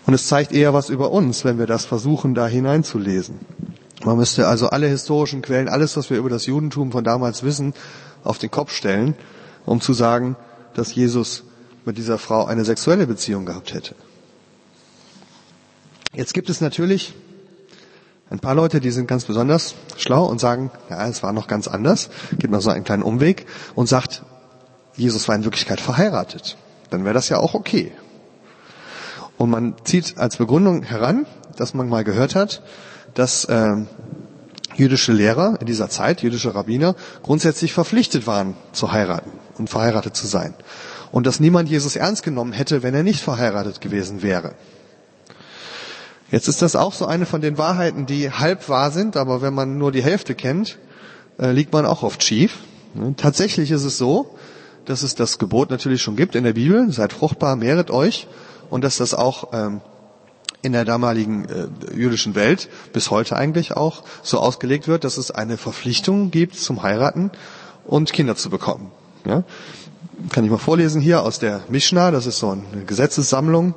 Und 0.07 0.14
es 0.14 0.27
zeigt 0.27 0.53
eher 0.53 0.75
was 0.75 0.90
über 0.90 1.11
uns, 1.11 1.45
wenn 1.45 1.59
wir 1.59 1.67
das 1.67 1.85
versuchen, 1.85 2.35
da 2.35 2.47
hineinzulesen. 2.47 3.40
Man 4.05 4.19
müsste 4.19 4.49
also 4.49 4.69
alle 4.69 4.87
historischen 4.87 5.40
Quellen, 5.40 5.69
alles, 5.69 5.97
was 5.97 6.11
wir 6.11 6.19
über 6.19 6.29
das 6.29 6.47
Judentum 6.47 6.93
von 6.93 7.05
damals 7.05 7.43
wissen, 7.43 7.73
auf 8.23 8.38
den 8.38 8.51
Kopf 8.51 8.71
stellen, 8.71 9.14
um 9.64 9.81
zu 9.81 9.95
sagen, 9.95 10.37
dass 10.75 10.95
Jesus 10.95 11.45
mit 11.85 11.97
dieser 11.97 12.19
Frau 12.19 12.45
eine 12.45 12.64
sexuelle 12.64 13.07
Beziehung 13.07 13.47
gehabt 13.47 13.73
hätte. 13.73 13.95
Jetzt 16.12 16.35
gibt 16.35 16.51
es 16.51 16.61
natürlich 16.61 17.14
ein 18.31 18.40
paar 18.40 18.55
Leute, 18.55 18.81
die 18.81 18.90
sind 18.90 19.07
ganz 19.07 19.25
besonders 19.25 19.75
schlau 19.97 20.25
und 20.27 20.40
sagen, 20.40 20.71
ja, 20.90 21.07
es 21.09 21.23
war 21.23 21.33
noch 21.33 21.47
ganz 21.47 21.69
anders, 21.69 22.11
geht 22.38 22.51
noch 22.51 22.61
so 22.62 22.71
einen 22.71 22.85
kleinen 22.85 23.03
Umweg 23.03 23.47
und 23.75 23.88
sagt, 23.88 24.23
Jesus 24.97 25.29
war 25.29 25.35
in 25.35 25.45
Wirklichkeit 25.45 25.81
verheiratet. 25.81 26.57
Dann 26.90 27.05
wäre 27.05 27.14
das 27.14 27.29
ja 27.29 27.38
auch 27.38 27.55
okay. 27.55 27.93
Und 29.38 29.51
man 29.51 29.75
zieht 29.85 30.18
als 30.18 30.37
Begründung 30.37 30.83
heran, 30.83 31.27
dass 31.57 31.75
man 31.75 31.88
mal 31.88 32.05
gehört 32.05 32.35
hat, 32.35 32.62
dass 33.14 33.44
äh, 33.47 33.77
jüdische 34.77 35.12
Lehrer 35.12 35.57
in 35.61 35.66
dieser 35.66 35.88
Zeit, 35.88 36.23
jüdische 36.23 36.55
Rabbiner, 36.55 36.94
grundsätzlich 37.23 37.73
verpflichtet 37.73 38.27
waren 38.27 38.57
zu 38.73 38.92
heiraten 38.92 39.31
und 39.59 39.70
verheiratet 39.70 40.16
zu 40.16 40.27
sein. 40.27 40.55
Und 41.12 41.27
dass 41.27 41.40
niemand 41.40 41.68
Jesus 41.68 41.97
ernst 41.97 42.23
genommen 42.23 42.53
hätte, 42.53 42.83
wenn 42.83 42.94
er 42.94 43.03
nicht 43.03 43.23
verheiratet 43.23 43.81
gewesen 43.81 44.23
wäre. 44.23 44.55
Jetzt 46.31 46.49
ist 46.49 46.62
das 46.62 46.75
auch 46.75 46.92
so 46.92 47.07
eine 47.07 47.27
von 47.27 47.40
den 47.40 47.59
Wahrheiten, 47.59 48.07
die 48.07 48.31
halb 48.31 48.68
wahr 48.68 48.90
sind, 48.90 49.16
aber 49.16 49.40
wenn 49.42 49.55
man 49.55 49.79
nur 49.79 49.92
die 49.92 50.03
Hälfte 50.03 50.35
kennt, 50.35 50.79
äh, 51.38 51.53
liegt 51.53 51.73
man 51.73 51.87
auch 51.87 52.03
oft 52.03 52.23
schief. 52.25 52.59
Tatsächlich 53.16 53.70
ist 53.70 53.85
es 53.85 53.99
so, 53.99 54.37
dass 54.85 55.03
es 55.03 55.14
das 55.14 55.38
Gebot 55.38 55.70
natürlich 55.70 56.03
schon 56.03 56.16
gibt 56.16 56.35
in 56.35 56.44
der 56.44 56.53
Bibel, 56.53 56.92
seid 56.92 57.12
fruchtbar, 57.12 57.57
mehret 57.57 57.90
euch, 57.90 58.29
und 58.70 58.85
dass 58.85 58.96
das 58.98 59.14
auch 59.14 59.53
ähm, 59.53 59.81
in 60.62 60.72
der 60.72 60.85
damaligen 60.85 61.44
äh, 61.44 61.94
jüdischen 61.94 62.35
Welt 62.35 62.68
bis 62.92 63.11
heute 63.11 63.37
eigentlich 63.37 63.77
auch 63.77 64.03
so 64.22 64.38
ausgelegt 64.40 64.88
wird, 64.88 65.05
dass 65.05 65.18
es 65.18 65.31
eine 65.31 65.59
Verpflichtung 65.59 66.31
gibt 66.31 66.57
zum 66.57 66.83
Heiraten 66.83 67.31
und 67.85 68.12
Kinder 68.12 68.35
zu 68.35 68.50
bekommen. 68.50 68.90
Ja? 69.27 69.44
Kann 70.31 70.44
ich 70.44 70.50
mal 70.50 70.59
vorlesen 70.59 71.00
hier 71.00 71.22
aus 71.22 71.38
der 71.38 71.62
Mishnah, 71.68 72.11
das 72.11 72.27
ist 72.27 72.38
so 72.38 72.50
eine 72.50 72.85
Gesetzessammlung 72.87 73.74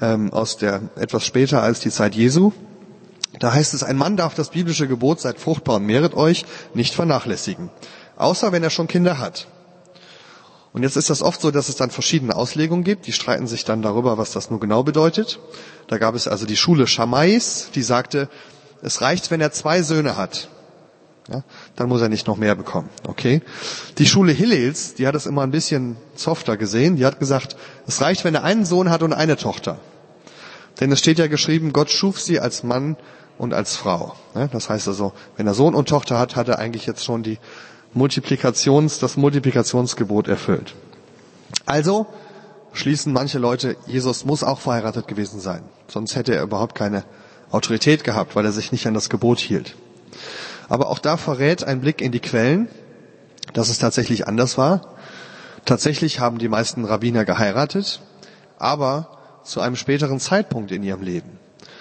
ähm, 0.00 0.32
aus 0.32 0.56
der 0.56 0.82
etwas 0.96 1.24
später 1.24 1.62
als 1.62 1.80
die 1.80 1.90
Zeit 1.90 2.14
Jesu. 2.14 2.52
Da 3.38 3.52
heißt 3.52 3.74
es, 3.74 3.84
ein 3.84 3.96
Mann 3.96 4.16
darf 4.16 4.34
das 4.34 4.50
biblische 4.50 4.88
Gebot, 4.88 5.20
seid 5.20 5.38
fruchtbar 5.38 5.76
und 5.76 5.86
mehret 5.86 6.14
euch, 6.14 6.46
nicht 6.74 6.94
vernachlässigen. 6.94 7.70
Außer 8.16 8.50
wenn 8.50 8.64
er 8.64 8.70
schon 8.70 8.88
Kinder 8.88 9.18
hat. 9.18 9.46
Und 10.72 10.82
jetzt 10.82 10.96
ist 10.96 11.10
das 11.10 11.22
oft 11.22 11.40
so, 11.40 11.50
dass 11.50 11.68
es 11.68 11.76
dann 11.76 11.90
verschiedene 11.90 12.36
Auslegungen 12.36 12.84
gibt. 12.84 13.06
Die 13.06 13.12
streiten 13.12 13.46
sich 13.46 13.64
dann 13.64 13.82
darüber, 13.82 14.18
was 14.18 14.32
das 14.32 14.50
nur 14.50 14.60
genau 14.60 14.82
bedeutet. 14.82 15.40
Da 15.86 15.98
gab 15.98 16.14
es 16.14 16.28
also 16.28 16.46
die 16.46 16.56
Schule 16.56 16.86
Schamais, 16.86 17.70
die 17.74 17.82
sagte, 17.82 18.28
es 18.82 19.00
reicht, 19.00 19.30
wenn 19.30 19.40
er 19.40 19.50
zwei 19.50 19.82
Söhne 19.82 20.16
hat. 20.16 20.48
Ja, 21.30 21.42
dann 21.76 21.88
muss 21.88 22.00
er 22.00 22.08
nicht 22.08 22.26
noch 22.26 22.38
mehr 22.38 22.54
bekommen. 22.54 22.88
Okay. 23.06 23.42
Die 23.98 24.06
Schule 24.06 24.32
Hillels, 24.32 24.94
die 24.94 25.06
hat 25.06 25.14
es 25.14 25.26
immer 25.26 25.42
ein 25.42 25.50
bisschen 25.50 25.96
softer 26.14 26.56
gesehen. 26.56 26.96
Die 26.96 27.04
hat 27.04 27.18
gesagt, 27.18 27.56
es 27.86 28.00
reicht, 28.00 28.24
wenn 28.24 28.34
er 28.34 28.44
einen 28.44 28.64
Sohn 28.64 28.88
hat 28.88 29.02
und 29.02 29.12
eine 29.12 29.36
Tochter. 29.36 29.78
Denn 30.80 30.90
es 30.90 31.00
steht 31.00 31.18
ja 31.18 31.26
geschrieben, 31.26 31.72
Gott 31.72 31.90
schuf 31.90 32.20
sie 32.20 32.40
als 32.40 32.62
Mann 32.62 32.96
und 33.36 33.52
als 33.52 33.76
Frau. 33.76 34.14
Das 34.52 34.70
heißt 34.70 34.88
also, 34.88 35.12
wenn 35.36 35.46
er 35.46 35.54
Sohn 35.54 35.74
und 35.74 35.88
Tochter 35.88 36.18
hat, 36.18 36.34
hat 36.34 36.48
er 36.48 36.58
eigentlich 36.58 36.86
jetzt 36.86 37.04
schon 37.04 37.22
die 37.22 37.38
Multiplikations, 37.94 38.98
das 38.98 39.16
Multiplikationsgebot 39.16 40.28
erfüllt. 40.28 40.74
Also 41.66 42.06
schließen 42.72 43.12
manche 43.12 43.38
Leute, 43.38 43.76
Jesus 43.86 44.24
muss 44.24 44.44
auch 44.44 44.60
verheiratet 44.60 45.08
gewesen 45.08 45.40
sein. 45.40 45.62
Sonst 45.88 46.16
hätte 46.16 46.34
er 46.34 46.42
überhaupt 46.42 46.74
keine 46.74 47.04
Autorität 47.50 48.04
gehabt, 48.04 48.36
weil 48.36 48.44
er 48.44 48.52
sich 48.52 48.72
nicht 48.72 48.86
an 48.86 48.94
das 48.94 49.08
Gebot 49.08 49.38
hielt. 49.38 49.74
Aber 50.68 50.88
auch 50.88 50.98
da 50.98 51.16
verrät 51.16 51.64
ein 51.64 51.80
Blick 51.80 52.00
in 52.00 52.12
die 52.12 52.20
Quellen, 52.20 52.68
dass 53.54 53.70
es 53.70 53.78
tatsächlich 53.78 54.28
anders 54.28 54.58
war. 54.58 54.94
Tatsächlich 55.64 56.20
haben 56.20 56.38
die 56.38 56.48
meisten 56.48 56.84
Rabbiner 56.84 57.24
geheiratet, 57.24 58.00
aber 58.58 59.18
zu 59.44 59.60
einem 59.60 59.76
späteren 59.76 60.20
Zeitpunkt 60.20 60.70
in 60.72 60.82
ihrem 60.82 61.02
Leben. 61.02 61.38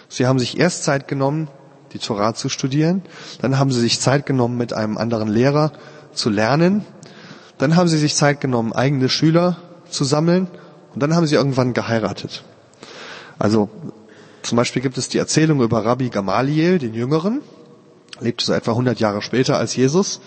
Sie 0.10 0.26
haben 0.26 0.40
sich 0.40 0.58
erst 0.58 0.84
Zeit 0.84 1.08
genommen, 1.08 1.50
die 1.94 2.00
Torah 2.00 2.34
zu 2.34 2.50
studieren, 2.50 3.02
dann 3.42 3.60
haben 3.60 3.72
sie 3.72 3.82
sich 3.82 4.00
Zeit 4.00 4.26
genommen, 4.26 4.58
mit 4.58 4.74
einem 4.74 4.98
anderen 4.98 5.28
Lehrer 5.28 5.72
zu 6.14 6.30
lernen, 6.30 6.86
dann 7.58 7.76
haben 7.76 7.88
sie 7.88 7.98
sich 7.98 8.16
Zeit 8.16 8.42
genommen, 8.42 8.74
eigene 8.74 9.10
Schüler 9.10 9.58
zu 9.90 10.04
sammeln 10.04 10.48
und 10.94 11.02
dann 11.02 11.16
haben 11.16 11.28
sie 11.28 11.36
irgendwann 11.36 11.74
geheiratet. 11.74 12.44
Also 13.40 13.70
zum 14.44 14.56
Beispiel 14.56 14.82
gibt 14.82 14.98
es 14.98 15.10
die 15.10 15.18
Erzählung 15.18 15.62
über 15.62 15.86
Rabbi 15.86 16.10
Gamaliel, 16.10 16.80
den 16.80 16.94
Jüngeren, 16.94 17.42
lebte 18.20 18.46
so 18.46 18.54
etwa 18.54 18.72
100 18.72 19.00
Jahre 19.00 19.22
später 19.22 19.58
als 19.58 19.76
Jesus. 19.76 20.22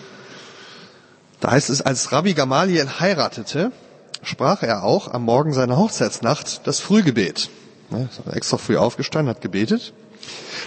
Da 1.39 1.51
heißt 1.51 1.69
es, 1.69 1.81
als 1.81 2.11
Rabbi 2.11 2.33
Gamaliel 2.33 2.87
heiratete, 2.99 3.71
sprach 4.21 4.61
er 4.61 4.83
auch 4.83 5.11
am 5.11 5.23
Morgen 5.23 5.53
seiner 5.53 5.77
Hochzeitsnacht 5.77 6.67
das 6.67 6.79
Frühgebet. 6.79 7.49
Er 7.89 8.03
ist 8.03 8.35
extra 8.35 8.57
früh 8.57 8.77
aufgestanden, 8.77 9.29
hat 9.29 9.41
gebetet. 9.41 9.93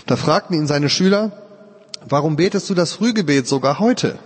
Da 0.07 0.17
fragten 0.17 0.57
ihn 0.57 0.67
seine 0.67 0.91
Schüler, 0.91 1.33
warum 2.07 2.37
betest 2.37 2.69
du 2.69 2.75
das 2.75 2.93
Frühgebet 2.93 3.47
sogar 3.47 3.79
heute, 3.79 4.19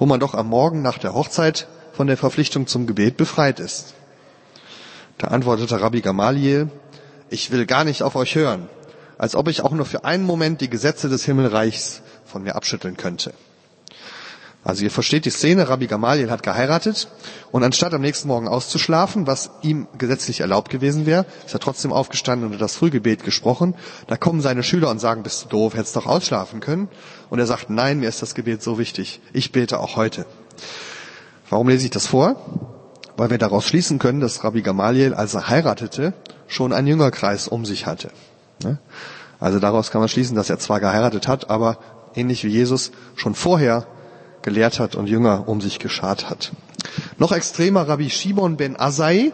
wo 0.00 0.06
man 0.06 0.18
doch 0.18 0.34
am 0.34 0.48
Morgen 0.48 0.80
nach 0.82 0.98
der 0.98 1.12
Hochzeit 1.14 1.68
von 1.92 2.06
der 2.06 2.16
Verpflichtung 2.16 2.66
zum 2.66 2.86
Gebet 2.86 3.18
befreit 3.18 3.60
ist? 3.60 3.94
Da 5.18 5.28
antwortete 5.28 5.80
Rabbi 5.80 6.00
Gamaliel, 6.00 6.70
ich 7.28 7.50
will 7.50 7.66
gar 7.66 7.84
nicht 7.84 8.02
auf 8.02 8.16
euch 8.16 8.34
hören, 8.34 8.68
als 9.18 9.36
ob 9.36 9.46
ich 9.48 9.60
auch 9.62 9.72
nur 9.72 9.84
für 9.84 10.04
einen 10.04 10.24
Moment 10.24 10.62
die 10.62 10.70
Gesetze 10.70 11.10
des 11.10 11.24
Himmelreichs 11.26 12.00
von 12.24 12.42
mir 12.42 12.56
abschütteln 12.56 12.96
könnte. 12.96 13.34
Also 14.62 14.84
ihr 14.84 14.90
versteht 14.90 15.24
die 15.24 15.30
Szene, 15.30 15.70
Rabbi 15.70 15.86
Gamaliel 15.86 16.30
hat 16.30 16.42
geheiratet 16.42 17.08
und 17.50 17.64
anstatt 17.64 17.94
am 17.94 18.02
nächsten 18.02 18.28
Morgen 18.28 18.46
auszuschlafen, 18.46 19.26
was 19.26 19.50
ihm 19.62 19.88
gesetzlich 19.96 20.40
erlaubt 20.40 20.70
gewesen 20.70 21.06
wäre, 21.06 21.24
ist 21.46 21.54
er 21.54 21.60
trotzdem 21.60 21.94
aufgestanden 21.94 22.52
und 22.52 22.60
das 22.60 22.76
Frühgebet 22.76 23.24
gesprochen. 23.24 23.74
Da 24.06 24.18
kommen 24.18 24.42
seine 24.42 24.62
Schüler 24.62 24.90
und 24.90 24.98
sagen, 24.98 25.22
bist 25.22 25.44
du 25.44 25.48
doof, 25.48 25.74
hättest 25.74 25.96
doch 25.96 26.04
ausschlafen 26.06 26.60
können. 26.60 26.88
Und 27.30 27.38
er 27.38 27.46
sagt, 27.46 27.70
nein, 27.70 28.00
mir 28.00 28.08
ist 28.08 28.20
das 28.20 28.34
Gebet 28.34 28.62
so 28.62 28.78
wichtig. 28.78 29.20
Ich 29.32 29.50
bete 29.50 29.80
auch 29.80 29.96
heute. 29.96 30.26
Warum 31.48 31.68
lese 31.68 31.86
ich 31.86 31.90
das 31.90 32.06
vor? 32.06 32.36
Weil 33.16 33.30
wir 33.30 33.38
daraus 33.38 33.66
schließen 33.66 33.98
können, 33.98 34.20
dass 34.20 34.44
Rabbi 34.44 34.60
Gamaliel, 34.60 35.14
als 35.14 35.32
er 35.32 35.48
heiratete, 35.48 36.12
schon 36.48 36.74
einen 36.74 36.86
Jüngerkreis 36.86 37.48
um 37.48 37.64
sich 37.64 37.86
hatte. 37.86 38.10
Also 39.38 39.58
daraus 39.58 39.90
kann 39.90 40.02
man 40.02 40.08
schließen, 40.08 40.36
dass 40.36 40.50
er 40.50 40.58
zwar 40.58 40.80
geheiratet 40.80 41.28
hat, 41.28 41.48
aber 41.48 41.78
ähnlich 42.14 42.44
wie 42.44 42.48
Jesus 42.48 42.92
schon 43.16 43.34
vorher 43.34 43.86
gelehrt 44.42 44.78
hat 44.78 44.94
und 44.94 45.08
Jünger 45.08 45.48
um 45.48 45.60
sich 45.60 45.78
geschart 45.78 46.30
hat. 46.30 46.52
Noch 47.18 47.32
extremer 47.32 47.88
Rabbi 47.88 48.10
Shimon 48.10 48.56
ben 48.56 48.78
Azai. 48.78 49.32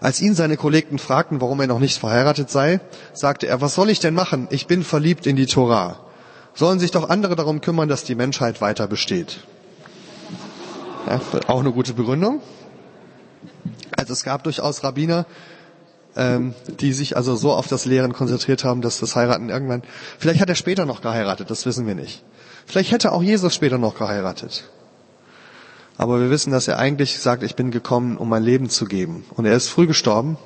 Als 0.00 0.20
ihn 0.20 0.34
seine 0.34 0.56
Kollegen 0.56 0.98
fragten, 0.98 1.40
warum 1.40 1.60
er 1.60 1.66
noch 1.66 1.78
nicht 1.78 1.98
verheiratet 1.98 2.50
sei, 2.50 2.80
sagte 3.12 3.46
er, 3.46 3.60
was 3.60 3.74
soll 3.74 3.90
ich 3.90 4.00
denn 4.00 4.14
machen? 4.14 4.48
Ich 4.50 4.66
bin 4.66 4.84
verliebt 4.84 5.26
in 5.26 5.36
die 5.36 5.46
Torah. 5.46 6.00
Sollen 6.54 6.78
sich 6.78 6.90
doch 6.90 7.08
andere 7.08 7.36
darum 7.36 7.60
kümmern, 7.60 7.88
dass 7.88 8.04
die 8.04 8.14
Menschheit 8.14 8.60
weiter 8.60 8.86
besteht. 8.86 9.44
Ja, 11.06 11.20
auch 11.48 11.60
eine 11.60 11.72
gute 11.72 11.94
Begründung. 11.94 12.40
Also 13.96 14.12
es 14.12 14.22
gab 14.22 14.44
durchaus 14.44 14.84
Rabbiner, 14.84 15.26
ähm, 16.16 16.54
die 16.80 16.92
sich 16.92 17.16
also 17.16 17.36
so 17.36 17.52
auf 17.52 17.68
das 17.68 17.84
Lehren 17.84 18.12
konzentriert 18.12 18.64
haben, 18.64 18.80
dass 18.80 19.00
das 19.00 19.16
Heiraten 19.16 19.50
irgendwann, 19.50 19.82
vielleicht 20.18 20.40
hat 20.40 20.48
er 20.48 20.54
später 20.54 20.86
noch 20.86 21.02
geheiratet, 21.02 21.50
das 21.50 21.66
wissen 21.66 21.86
wir 21.86 21.94
nicht. 21.94 22.22
Vielleicht 22.66 22.92
hätte 22.92 23.12
auch 23.12 23.22
Jesus 23.22 23.54
später 23.54 23.78
noch 23.78 23.96
geheiratet. 23.96 24.64
Aber 25.96 26.20
wir 26.20 26.30
wissen, 26.30 26.50
dass 26.50 26.66
er 26.66 26.78
eigentlich 26.78 27.18
sagt, 27.20 27.42
ich 27.42 27.54
bin 27.54 27.70
gekommen, 27.70 28.16
um 28.16 28.28
mein 28.28 28.42
Leben 28.42 28.68
zu 28.68 28.86
geben. 28.86 29.24
Und 29.36 29.44
er 29.44 29.54
ist 29.54 29.68
früh 29.68 29.86
gestorben. 29.86 30.36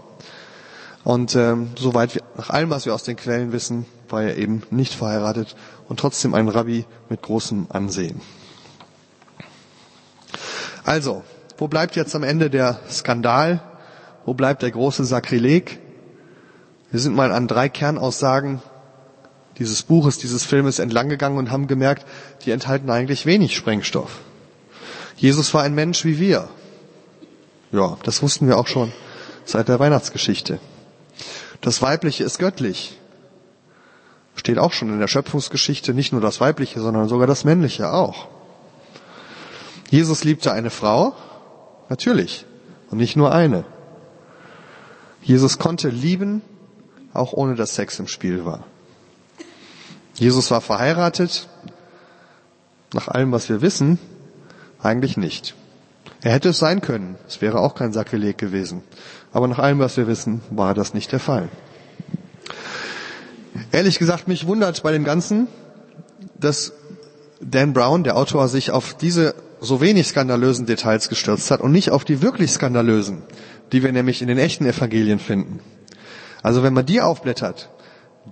Und 1.04 1.34
ähm, 1.36 1.70
soweit 1.78 2.14
wir, 2.14 2.22
nach 2.36 2.50
allem, 2.50 2.70
was 2.70 2.84
wir 2.84 2.94
aus 2.94 3.02
den 3.02 3.16
Quellen 3.16 3.52
wissen, 3.52 3.86
war 4.10 4.22
er 4.22 4.36
eben 4.36 4.62
nicht 4.70 4.94
verheiratet 4.94 5.56
und 5.88 6.00
trotzdem 6.00 6.34
ein 6.34 6.48
Rabbi 6.48 6.84
mit 7.08 7.22
großem 7.22 7.68
Ansehen. 7.70 8.20
Also, 10.84 11.22
wo 11.56 11.68
bleibt 11.68 11.96
jetzt 11.96 12.14
am 12.14 12.22
Ende 12.22 12.50
der 12.50 12.80
Skandal? 12.90 13.62
Wo 14.24 14.34
bleibt 14.34 14.62
der 14.62 14.70
große 14.70 15.04
Sakrileg? 15.04 15.78
Wir 16.90 17.00
sind 17.00 17.14
mal 17.14 17.32
an 17.32 17.48
drei 17.48 17.68
Kernaussagen 17.68 18.62
dieses 19.58 19.82
Buches, 19.82 20.18
dieses 20.18 20.44
Filmes 20.44 20.78
entlanggegangen 20.78 21.38
und 21.38 21.50
haben 21.50 21.66
gemerkt, 21.66 22.06
die 22.44 22.50
enthalten 22.50 22.90
eigentlich 22.90 23.26
wenig 23.26 23.56
Sprengstoff. 23.56 24.20
Jesus 25.16 25.52
war 25.52 25.62
ein 25.62 25.74
Mensch 25.74 26.04
wie 26.04 26.18
wir. 26.18 26.48
Ja, 27.72 27.98
das 28.04 28.22
wussten 28.22 28.46
wir 28.46 28.56
auch 28.56 28.68
schon 28.68 28.92
seit 29.44 29.68
der 29.68 29.80
Weihnachtsgeschichte. 29.80 30.60
Das 31.60 31.82
Weibliche 31.82 32.24
ist 32.24 32.38
göttlich. 32.38 32.98
Steht 34.36 34.58
auch 34.58 34.72
schon 34.72 34.90
in 34.90 35.00
der 35.00 35.08
Schöpfungsgeschichte, 35.08 35.92
nicht 35.92 36.12
nur 36.12 36.20
das 36.20 36.40
Weibliche, 36.40 36.80
sondern 36.80 37.08
sogar 37.08 37.26
das 37.26 37.44
Männliche 37.44 37.92
auch. 37.92 38.28
Jesus 39.90 40.22
liebte 40.22 40.52
eine 40.52 40.70
Frau, 40.70 41.14
natürlich, 41.88 42.46
und 42.90 42.98
nicht 42.98 43.16
nur 43.16 43.32
eine. 43.32 43.64
Jesus 45.22 45.58
konnte 45.58 45.88
lieben, 45.88 46.42
auch 47.12 47.32
ohne 47.32 47.56
dass 47.56 47.74
Sex 47.74 47.98
im 47.98 48.06
Spiel 48.06 48.44
war. 48.44 48.64
Jesus 50.18 50.50
war 50.50 50.60
verheiratet, 50.60 51.48
nach 52.92 53.08
allem, 53.08 53.32
was 53.32 53.48
wir 53.48 53.62
wissen, 53.62 53.98
eigentlich 54.82 55.16
nicht. 55.16 55.54
Er 56.22 56.32
hätte 56.32 56.48
es 56.48 56.58
sein 56.58 56.80
können, 56.80 57.16
es 57.28 57.40
wäre 57.40 57.60
auch 57.60 57.74
kein 57.74 57.92
Sakrileg 57.92 58.38
gewesen. 58.38 58.82
Aber 59.32 59.46
nach 59.46 59.58
allem, 59.58 59.78
was 59.78 59.96
wir 59.96 60.08
wissen, 60.08 60.40
war 60.50 60.74
das 60.74 60.94
nicht 60.94 61.12
der 61.12 61.20
Fall. 61.20 61.48
Ehrlich 63.70 63.98
gesagt, 63.98 64.26
mich 64.26 64.46
wundert 64.46 64.82
bei 64.82 64.92
dem 64.92 65.04
Ganzen, 65.04 65.46
dass 66.38 66.72
Dan 67.40 67.72
Brown, 67.72 68.02
der 68.02 68.16
Autor, 68.16 68.48
sich 68.48 68.72
auf 68.72 68.94
diese 68.94 69.34
so 69.60 69.80
wenig 69.80 70.08
skandalösen 70.08 70.66
Details 70.66 71.08
gestürzt 71.08 71.50
hat 71.50 71.60
und 71.60 71.72
nicht 71.72 71.90
auf 71.90 72.04
die 72.04 72.22
wirklich 72.22 72.50
skandalösen, 72.50 73.22
die 73.72 73.82
wir 73.82 73.92
nämlich 73.92 74.22
in 74.22 74.28
den 74.28 74.38
echten 74.38 74.66
Evangelien 74.66 75.18
finden. 75.18 75.60
Also 76.42 76.62
wenn 76.62 76.72
man 76.72 76.86
die 76.86 77.00
aufblättert, 77.00 77.68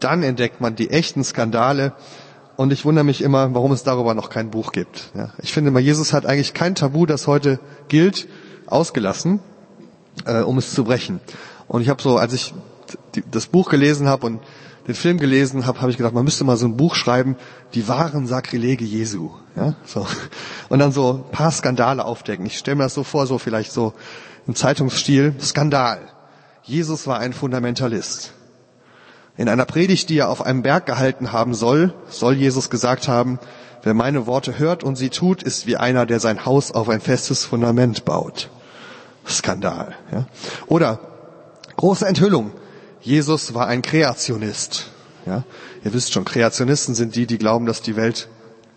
dann 0.05 0.23
entdeckt 0.23 0.61
man 0.61 0.77
die 0.77 0.91
echten 0.91 1.25
Skandale, 1.25 1.93
und 2.57 2.73
ich 2.73 2.85
wundere 2.85 3.05
mich 3.05 3.23
immer, 3.23 3.55
warum 3.55 3.73
es 3.73 3.83
darüber 3.83 4.15
noch 4.15 4.31
kein 4.31 4.51
Buch 4.51 4.73
gibt. 4.73 5.11
Ja, 5.15 5.31
ich 5.43 5.53
finde 5.53 5.71
mal, 5.71 5.81
Jesus 5.81 6.13
hat 6.13 6.25
eigentlich 6.25 6.55
kein 6.55 6.75
Tabu, 6.75 7.05
das 7.05 7.27
heute 7.27 7.61
gilt, 7.89 8.27
ausgelassen, 8.67 9.41
äh, 10.25 10.41
um 10.41 10.57
es 10.59 10.73
zu 10.73 10.85
brechen. 10.85 11.21
Und 11.69 11.83
ich 11.83 11.91
habe 11.91 12.03
so, 12.03 12.17
als 12.17 12.33
ich 12.33 12.55
die, 13.15 13.23
das 13.31 13.47
Buch 13.47 13.69
gelesen 13.69 14.09
habe 14.09 14.27
und 14.27 14.41
den 14.89 14.95
Film 14.95 15.19
gelesen 15.19 15.67
habe, 15.67 15.81
habe 15.81 15.91
ich 15.91 15.99
gedacht, 15.99 16.15
man 16.15 16.25
müsste 16.25 16.45
mal 16.45 16.57
so 16.57 16.67
ein 16.67 16.77
Buch 16.77 16.95
schreiben, 16.95 17.37
die 17.75 17.89
wahren 17.89 18.27
Sakrilege 18.27 18.85
Jesu. 18.85 19.33
Ja, 19.55 19.75
so. 19.85 20.07
Und 20.69 20.79
dann 20.79 20.93
so 20.93 21.25
ein 21.27 21.31
paar 21.33 21.51
Skandale 21.51 22.05
aufdecken. 22.05 22.47
Ich 22.47 22.57
stelle 22.57 22.77
mir 22.77 22.85
das 22.85 22.95
so 22.95 23.03
vor, 23.03 23.27
so 23.27 23.39
vielleicht 23.39 23.73
so 23.73 23.93
im 24.47 24.55
Zeitungsstil, 24.55 25.35
Skandal. 25.43 26.01
Jesus 26.63 27.07
war 27.07 27.19
ein 27.19 27.33
Fundamentalist. 27.33 28.33
In 29.37 29.49
einer 29.49 29.67
Predigt, 29.67 30.09
die 30.09 30.19
er 30.19 30.31
auf 30.31 30.45
einem 30.45 30.63
Berg 30.63 30.87
gehalten 30.87 31.33
haben 31.33 31.55
soll, 31.55 31.93
soll 32.09 32.35
Jesus 32.35 32.71
gesagt 32.71 33.07
haben, 33.07 33.39
wer 33.83 33.95
meine 33.95 34.27
Worte 34.27 34.59
hört 34.59 34.83
und 34.83 34.97
sie 34.97 35.11
tut, 35.11 35.43
ist 35.43 35.67
wie 35.67 35.77
einer, 35.77 36.07
der 36.07 36.21
sein 36.21 36.47
Haus 36.47 36.73
auf 36.73 36.89
ein 36.89 37.01
festes 37.01 37.45
Fundament 37.45 38.05
baut. 38.05 38.51
Skandal. 39.29 39.95
Ja? 40.13 40.27
Oder 40.67 41.01
große 41.77 42.07
Enthüllung. 42.07 42.53
Jesus 43.01 43.55
war 43.55 43.67
ein 43.67 43.83
Kreationist. 43.83 44.91
Ja? 45.27 45.45
Ihr 45.85 45.93
wisst 45.93 46.13
schon, 46.13 46.25
Kreationisten 46.25 46.95
sind 46.95 47.15
die, 47.15 47.27
die 47.27 47.39
glauben, 47.39 47.67
dass 47.67 47.83
die 47.83 47.97
Welt 47.97 48.29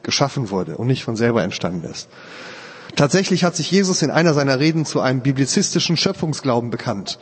geschaffen 0.04 0.50
wurde 0.50 0.78
und 0.78 0.88
nicht 0.88 1.04
von 1.04 1.16
selber 1.16 1.44
entstanden 1.44 1.90
ist. 1.90 2.10
Tatsächlich 2.96 3.44
hat 3.44 3.56
sich 3.56 3.72
Jesus 3.72 4.02
in 4.02 4.12
einer 4.12 4.34
seiner 4.34 4.60
Reden 4.60 4.86
zu 4.86 5.00
einem 5.00 5.22
biblizistischen 5.22 5.98
Schöpfungsglauben 5.98 6.70
bekannt. 6.70 7.20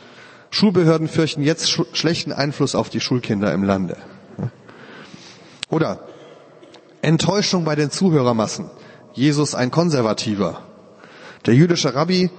Schulbehörden 0.50 1.08
fürchten 1.08 1.42
jetzt 1.42 1.70
sch 1.70 1.82
schlechten 1.92 2.32
Einfluss 2.32 2.74
auf 2.74 2.88
die 2.88 3.00
Schulkinder 3.00 3.52
im 3.52 3.64
Lande. 3.64 3.96
Oder 5.70 6.00
Enttäuschung 7.02 7.64
bei 7.64 7.74
den 7.74 7.90
Zuhörermassen. 7.90 8.70
Jesus 9.12 9.54
ein 9.54 9.70
Konservativer. 9.70 10.62
Der 11.46 11.54
jüdische 11.54 11.94
Rabbi, 11.94 12.30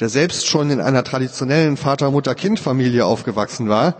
der 0.00 0.08
selbst 0.08 0.46
schon 0.46 0.70
in 0.70 0.80
einer 0.80 1.04
traditionellen 1.04 1.76
Vater-Mutter-Kind-Familie 1.76 3.04
aufgewachsen 3.04 3.68
war, 3.68 3.96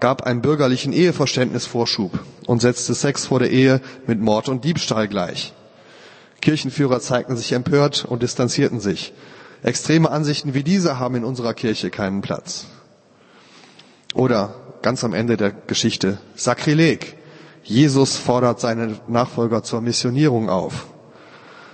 gab 0.00 0.22
einem 0.22 0.40
bürgerlichen 0.40 0.92
Eheverständnis 0.92 1.66
Vorschub 1.66 2.18
und 2.46 2.62
setzte 2.62 2.94
Sex 2.94 3.26
vor 3.26 3.38
der 3.38 3.50
Ehe 3.50 3.80
mit 4.06 4.20
Mord 4.20 4.48
und 4.48 4.64
Diebstahl 4.64 5.08
gleich. 5.08 5.52
Kirchenführer 6.40 7.00
zeigten 7.00 7.36
sich 7.36 7.52
empört 7.52 8.06
und 8.06 8.22
distanzierten 8.22 8.80
sich. 8.80 9.12
Extreme 9.62 10.10
Ansichten 10.10 10.54
wie 10.54 10.62
diese 10.62 10.98
haben 10.98 11.16
in 11.16 11.24
unserer 11.24 11.52
Kirche 11.52 11.90
keinen 11.90 12.22
Platz. 12.22 12.66
Oder 14.14 14.54
ganz 14.82 15.04
am 15.04 15.14
Ende 15.14 15.36
der 15.36 15.50
Geschichte, 15.50 16.18
Sakrileg. 16.34 17.16
Jesus 17.62 18.16
fordert 18.16 18.60
seine 18.60 18.96
Nachfolger 19.06 19.62
zur 19.62 19.80
Missionierung 19.80 20.48
auf. 20.48 20.86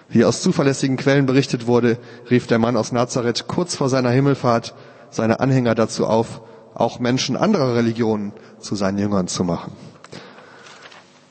Wie 0.08 0.24
aus 0.24 0.42
zuverlässigen 0.42 0.96
Quellen 0.96 1.26
berichtet 1.26 1.66
wurde, 1.66 1.98
rief 2.30 2.46
der 2.46 2.58
Mann 2.58 2.76
aus 2.76 2.92
Nazareth 2.92 3.46
kurz 3.48 3.74
vor 3.74 3.88
seiner 3.88 4.10
Himmelfahrt 4.10 4.74
seine 5.10 5.40
Anhänger 5.40 5.74
dazu 5.74 6.06
auf, 6.06 6.42
auch 6.74 6.98
Menschen 6.98 7.36
anderer 7.36 7.74
Religionen 7.74 8.32
zu 8.58 8.74
seinen 8.74 8.98
Jüngern 8.98 9.28
zu 9.28 9.44
machen. 9.44 9.72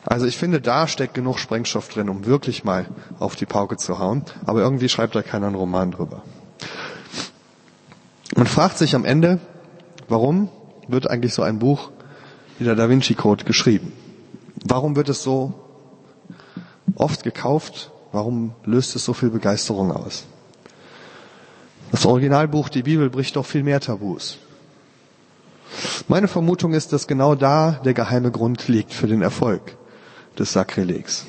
Also 0.06 0.26
ich 0.26 0.38
finde, 0.38 0.62
da 0.62 0.88
steckt 0.88 1.14
genug 1.14 1.40
Sprengstoff 1.40 1.90
drin, 1.90 2.10
um 2.10 2.26
wirklich 2.26 2.64
mal 2.64 2.86
auf 3.20 3.36
die 3.36 3.46
Pauke 3.46 3.78
zu 3.78 3.98
hauen. 4.00 4.24
Aber 4.46 4.62
irgendwie 4.62 4.90
schreibt 4.90 5.16
da 5.16 5.24
keiner 5.24 5.48
einen 5.48 5.56
Roman 5.56 5.92
drüber. 5.92 6.22
Man 8.36 8.48
fragt 8.48 8.78
sich 8.78 8.96
am 8.96 9.06
Ende, 9.06 9.40
warum 10.08 10.50
wird 10.88 11.10
eigentlich 11.10 11.34
so 11.34 11.42
ein 11.42 11.60
Buch 11.60 11.92
wie 12.58 12.64
der 12.64 12.76
Da 12.76 12.90
Vinci 12.90 13.16
Code 13.16 13.44
geschrieben? 13.44 13.92
Warum 14.66 14.96
wird 14.96 15.10
es 15.10 15.24
so 15.24 15.54
oft 16.96 17.24
gekauft? 17.24 17.92
Warum 18.12 18.54
löst 18.64 18.96
es 18.96 19.04
so 19.06 19.14
viel 19.14 19.30
Begeisterung 19.30 19.92
aus? 19.92 20.26
Das 21.92 22.06
Originalbuch, 22.06 22.70
die 22.70 22.84
Bibel, 22.84 23.10
bricht 23.10 23.36
doch 23.36 23.46
viel 23.46 23.64
mehr 23.64 23.80
Tabus. 23.80 24.38
Meine 26.08 26.28
Vermutung 26.28 26.74
ist, 26.74 26.94
dass 26.94 27.08
genau 27.08 27.36
da 27.36 27.80
der 27.84 27.94
geheime 27.94 28.32
Grund 28.32 28.68
liegt 28.68 28.94
für 28.94 29.08
den 29.08 29.22
Erfolg 29.22 29.76
des 30.38 30.54
Sakrilegs 30.54 31.26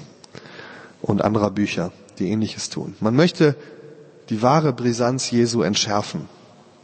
und 1.03 1.23
anderer 1.23 1.51
Bücher, 1.51 1.93
die 2.19 2.31
ähnliches 2.31 2.71
tun. 2.71 2.95
Man 3.01 3.17
möchte 3.17 3.57
die 4.29 4.43
wahre 4.43 4.73
Brisanz 4.73 5.31
Jesu 5.31 5.63
entschärfen. 5.63 6.29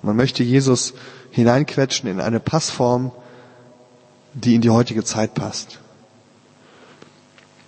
Man 0.02 0.16
möchte 0.16 0.42
Jesus 0.42 0.94
hineinquetschen 1.32 2.08
in 2.08 2.20
eine 2.20 2.40
Passform, 2.40 3.10
die 4.34 4.54
in 4.54 4.60
die 4.60 4.70
heutige 4.70 5.02
Zeit 5.02 5.34
passt. 5.34 5.80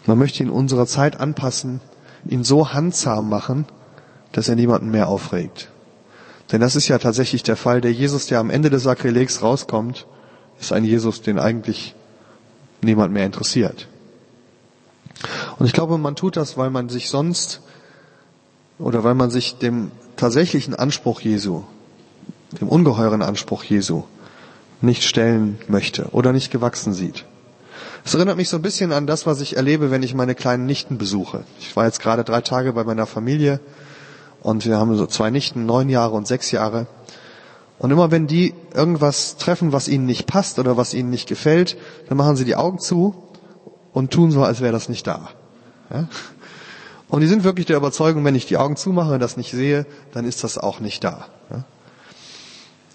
Man 0.06 0.18
möchte 0.18 0.42
ihn 0.42 0.50
unserer 0.50 0.86
Zeit 0.86 1.18
anpassen, 1.18 1.80
ihn 2.26 2.44
so 2.44 2.72
handsam 2.72 3.28
machen, 3.28 3.66
dass 4.32 4.48
er 4.48 4.56
niemanden 4.56 4.90
mehr 4.90 5.08
aufregt. 5.08 5.70
Denn 6.52 6.60
das 6.60 6.76
ist 6.76 6.88
ja 6.88 6.98
tatsächlich 6.98 7.42
der 7.42 7.56
Fall. 7.56 7.80
Der 7.80 7.92
Jesus, 7.92 8.26
der 8.26 8.38
am 8.38 8.50
Ende 8.50 8.68
des 8.68 8.82
Sakrilegs 8.82 9.42
rauskommt, 9.42 10.06
ist 10.60 10.72
ein 10.72 10.84
Jesus, 10.84 11.22
den 11.22 11.38
eigentlich 11.38 11.94
niemand 12.82 13.14
mehr 13.14 13.24
interessiert. 13.24 13.88
Und 15.58 15.64
ich 15.66 15.72
glaube, 15.72 15.96
man 15.96 16.16
tut 16.16 16.36
das, 16.36 16.58
weil 16.58 16.70
man 16.70 16.90
sich 16.90 17.08
sonst 17.08 17.62
oder 18.78 19.04
weil 19.04 19.14
man 19.14 19.30
sich 19.30 19.56
dem 19.56 19.90
tatsächlichen 20.16 20.74
Anspruch 20.74 21.20
Jesu, 21.22 21.62
dem 22.60 22.68
ungeheuren 22.68 23.22
Anspruch 23.22 23.64
Jesu 23.64 24.04
nicht 24.80 25.04
stellen 25.04 25.58
möchte 25.68 26.08
oder 26.12 26.32
nicht 26.32 26.50
gewachsen 26.50 26.92
sieht. 26.92 27.24
Es 28.04 28.14
erinnert 28.14 28.36
mich 28.36 28.50
so 28.50 28.56
ein 28.56 28.62
bisschen 28.62 28.92
an 28.92 29.06
das, 29.06 29.24
was 29.24 29.40
ich 29.40 29.56
erlebe, 29.56 29.90
wenn 29.90 30.02
ich 30.02 30.14
meine 30.14 30.34
kleinen 30.34 30.66
Nichten 30.66 30.98
besuche. 30.98 31.44
Ich 31.58 31.74
war 31.74 31.86
jetzt 31.86 32.00
gerade 32.00 32.22
drei 32.22 32.42
Tage 32.42 32.74
bei 32.74 32.84
meiner 32.84 33.06
Familie 33.06 33.60
und 34.42 34.66
wir 34.66 34.76
haben 34.76 34.94
so 34.96 35.06
zwei 35.06 35.30
Nichten, 35.30 35.64
neun 35.64 35.88
Jahre 35.88 36.14
und 36.14 36.26
sechs 36.26 36.50
Jahre. 36.50 36.86
Und 37.78 37.90
immer 37.90 38.10
wenn 38.10 38.26
die 38.26 38.54
irgendwas 38.74 39.36
treffen, 39.36 39.72
was 39.72 39.88
ihnen 39.88 40.06
nicht 40.06 40.26
passt 40.26 40.58
oder 40.58 40.76
was 40.76 40.92
ihnen 40.94 41.10
nicht 41.10 41.28
gefällt, 41.28 41.76
dann 42.08 42.18
machen 42.18 42.36
sie 42.36 42.44
die 42.44 42.56
Augen 42.56 42.78
zu 42.78 43.14
und 43.92 44.12
tun 44.12 44.30
so, 44.30 44.44
als 44.44 44.60
wäre 44.60 44.72
das 44.72 44.88
nicht 44.88 45.06
da. 45.06 45.30
Ja? 45.90 46.08
Und 47.08 47.20
die 47.20 47.26
sind 47.26 47.44
wirklich 47.44 47.66
der 47.66 47.76
Überzeugung, 47.76 48.24
wenn 48.24 48.34
ich 48.34 48.46
die 48.46 48.56
Augen 48.56 48.76
zumache 48.76 49.14
und 49.14 49.20
das 49.20 49.36
nicht 49.36 49.50
sehe, 49.50 49.86
dann 50.12 50.26
ist 50.26 50.44
das 50.44 50.58
auch 50.58 50.80
nicht 50.80 51.04
da. 51.04 51.26
Ja? 51.50 51.64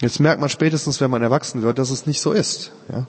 Jetzt 0.01 0.19
merkt 0.19 0.39
man 0.39 0.49
spätestens, 0.49 1.01
wenn 1.01 1.11
man 1.11 1.21
erwachsen 1.21 1.61
wird, 1.61 1.77
dass 1.77 1.89
es 1.89 2.05
nicht 2.05 2.21
so 2.21 2.31
ist. 2.31 2.71
Ja? 2.91 3.07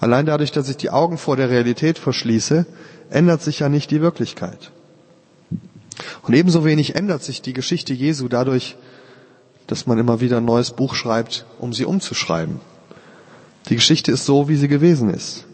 Allein 0.00 0.24
dadurch, 0.24 0.52
dass 0.52 0.68
ich 0.68 0.78
die 0.78 0.90
Augen 0.90 1.18
vor 1.18 1.36
der 1.36 1.50
Realität 1.50 1.98
verschließe, 1.98 2.64
ändert 3.10 3.42
sich 3.42 3.58
ja 3.58 3.68
nicht 3.68 3.90
die 3.90 4.00
Wirklichkeit. 4.00 4.70
Und 6.22 6.34
ebenso 6.34 6.64
wenig 6.64 6.94
ändert 6.94 7.22
sich 7.22 7.42
die 7.42 7.52
Geschichte 7.52 7.92
Jesu 7.92 8.28
dadurch, 8.28 8.76
dass 9.66 9.86
man 9.86 9.98
immer 9.98 10.20
wieder 10.20 10.38
ein 10.38 10.44
neues 10.46 10.70
Buch 10.70 10.94
schreibt, 10.94 11.44
um 11.58 11.74
sie 11.74 11.84
umzuschreiben. 11.84 12.60
Die 13.68 13.76
Geschichte 13.76 14.10
ist 14.10 14.24
so, 14.24 14.48
wie 14.48 14.56
sie 14.56 14.68
gewesen 14.68 15.10
ist. 15.10 15.44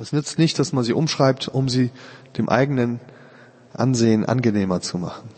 Es 0.00 0.12
nützt 0.12 0.38
nicht, 0.38 0.58
dass 0.58 0.72
man 0.72 0.82
sie 0.82 0.92
umschreibt, 0.92 1.48
um 1.48 1.68
sie 1.68 1.90
dem 2.36 2.48
eigenen 2.48 2.98
Ansehen 3.74 4.24
angenehmer 4.24 4.80
zu 4.80 4.98
machen. 4.98 5.28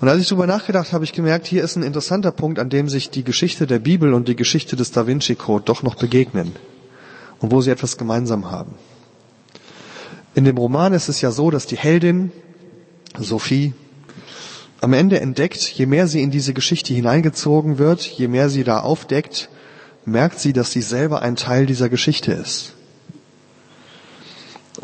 Und 0.00 0.08
als 0.08 0.20
ich 0.20 0.28
darüber 0.28 0.46
nachgedacht 0.46 0.88
habe, 0.88 0.94
habe 0.96 1.04
ich 1.04 1.12
gemerkt, 1.12 1.46
hier 1.46 1.64
ist 1.64 1.76
ein 1.76 1.82
interessanter 1.82 2.30
Punkt, 2.30 2.58
an 2.58 2.68
dem 2.68 2.88
sich 2.88 3.10
die 3.10 3.24
Geschichte 3.24 3.66
der 3.66 3.78
Bibel 3.78 4.12
und 4.12 4.28
die 4.28 4.36
Geschichte 4.36 4.76
des 4.76 4.90
Da 4.90 5.06
Vinci 5.06 5.34
Code 5.36 5.64
doch 5.64 5.82
noch 5.82 5.94
begegnen 5.94 6.52
und 7.40 7.50
wo 7.50 7.60
sie 7.62 7.70
etwas 7.70 7.96
gemeinsam 7.96 8.50
haben. 8.50 8.74
In 10.34 10.44
dem 10.44 10.58
Roman 10.58 10.92
ist 10.92 11.08
es 11.08 11.22
ja 11.22 11.30
so, 11.30 11.50
dass 11.50 11.66
die 11.66 11.78
Heldin, 11.78 12.30
Sophie, 13.18 13.72
am 14.82 14.92
Ende 14.92 15.18
entdeckt, 15.20 15.62
je 15.62 15.86
mehr 15.86 16.06
sie 16.06 16.22
in 16.22 16.30
diese 16.30 16.52
Geschichte 16.52 16.92
hineingezogen 16.92 17.78
wird, 17.78 18.02
je 18.02 18.28
mehr 18.28 18.50
sie 18.50 18.64
da 18.64 18.80
aufdeckt, 18.80 19.48
merkt 20.04 20.38
sie, 20.38 20.52
dass 20.52 20.72
sie 20.72 20.82
selber 20.82 21.22
ein 21.22 21.36
Teil 21.36 21.64
dieser 21.64 21.88
Geschichte 21.88 22.32
ist. 22.32 22.75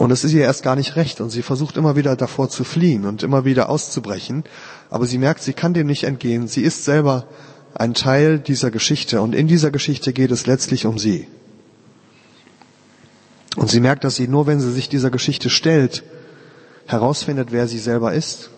Und 0.03 0.11
es 0.11 0.25
ist 0.25 0.33
ihr 0.33 0.43
erst 0.43 0.65
gar 0.65 0.75
nicht 0.75 0.97
recht. 0.97 1.21
Und 1.21 1.31
sie 1.31 1.43
versucht 1.43 1.77
immer 1.77 1.95
wieder 1.95 2.17
davor 2.17 2.49
zu 2.49 2.65
fliehen 2.65 3.05
und 3.05 3.23
immer 3.23 3.45
wieder 3.45 3.71
auszubrechen, 3.71 4.43
aber 4.91 5.07
sie 5.07 5.17
merkt, 5.17 5.45
sie 5.45 5.53
kann 5.53 5.75
dem 5.75 5.87
nicht 5.87 6.03
entgehen. 6.03 6.49
Sie 6.49 6.63
ist 6.63 6.85
selber 6.85 7.29
ein 7.73 7.95
Teil 7.95 8.41
dieser 8.41 8.73
Geschichte. 8.73 9.23
Und 9.23 9.33
in 9.33 9.47
dieser 9.47 9.71
Geschichte 9.71 10.13
geht 10.13 10.33
es 10.33 10.45
letztlich 10.45 10.87
um 10.87 10.99
sie. 10.99 11.29
Und 13.55 13.71
sie 13.71 13.79
merkt, 13.79 14.03
dass 14.03 14.17
sie 14.17 14.27
nur, 14.27 14.49
wenn 14.49 14.59
sie 14.59 14.73
sich 14.73 14.89
dieser 14.89 15.13
Geschichte 15.13 15.51
stellt, 15.51 16.03
herausfindet, 16.87 17.53
wer 17.53 17.69
sie 17.69 17.79
selber 17.79 18.13
ist, 18.13 18.51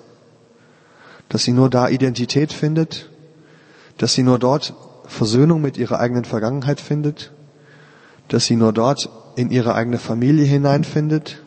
dass 1.28 1.42
sie 1.42 1.52
nur 1.52 1.68
da 1.68 1.90
Identität 1.90 2.54
findet, 2.54 3.11
dass 3.98 4.14
sie 4.14 4.22
nur 4.22 4.38
dort 4.38 4.72
Versöhnung 5.04 5.61
mit 5.61 5.76
ihrer 5.76 6.00
eigenen 6.00 6.24
Vergangenheit 6.24 6.80
findet, 6.80 7.33
dass 8.28 8.46
sie 8.46 8.57
nur 8.57 8.72
dort 8.72 9.11
in 9.37 9.51
ihre 9.51 9.75
eigene 9.75 9.99
Familie 9.99 10.44
hineinfindet, 10.44 11.42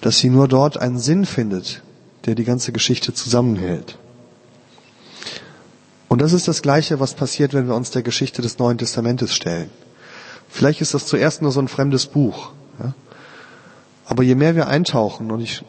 dass 0.00 0.18
sie 0.18 0.30
nur 0.30 0.48
dort 0.48 0.78
einen 0.78 0.98
Sinn 0.98 1.26
findet, 1.26 1.82
der 2.26 2.34
die 2.34 2.44
ganze 2.44 2.72
Geschichte 2.72 3.14
zusammenhält. 3.14 3.98
Und 6.08 6.20
das 6.20 6.32
ist 6.32 6.48
das 6.48 6.62
Gleiche, 6.62 6.98
was 6.98 7.14
passiert, 7.14 7.54
wenn 7.54 7.68
wir 7.68 7.74
uns 7.74 7.90
der 7.92 8.02
Geschichte 8.02 8.42
des 8.42 8.58
Neuen 8.58 8.78
Testamentes 8.78 9.34
stellen. 9.34 9.70
Vielleicht 10.48 10.80
ist 10.80 10.94
das 10.94 11.06
zuerst 11.06 11.42
nur 11.42 11.52
so 11.52 11.60
ein 11.60 11.68
fremdes 11.68 12.06
Buch. 12.06 12.50
Ja? 12.82 12.94
Aber 14.06 14.24
je 14.24 14.34
mehr 14.34 14.56
wir 14.56 14.66
eintauchen, 14.66 15.30
und 15.30 15.40
ich 15.40 15.62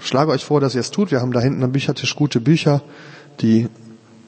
schlage 0.00 0.32
euch 0.32 0.44
vor, 0.44 0.60
dass 0.60 0.74
ihr 0.74 0.82
es 0.82 0.90
tut, 0.90 1.10
wir 1.10 1.20
haben 1.20 1.32
da 1.32 1.40
hinten 1.40 1.62
am 1.62 1.72
Büchertisch 1.72 2.14
gute 2.14 2.40
Bücher, 2.40 2.82
die 3.40 3.68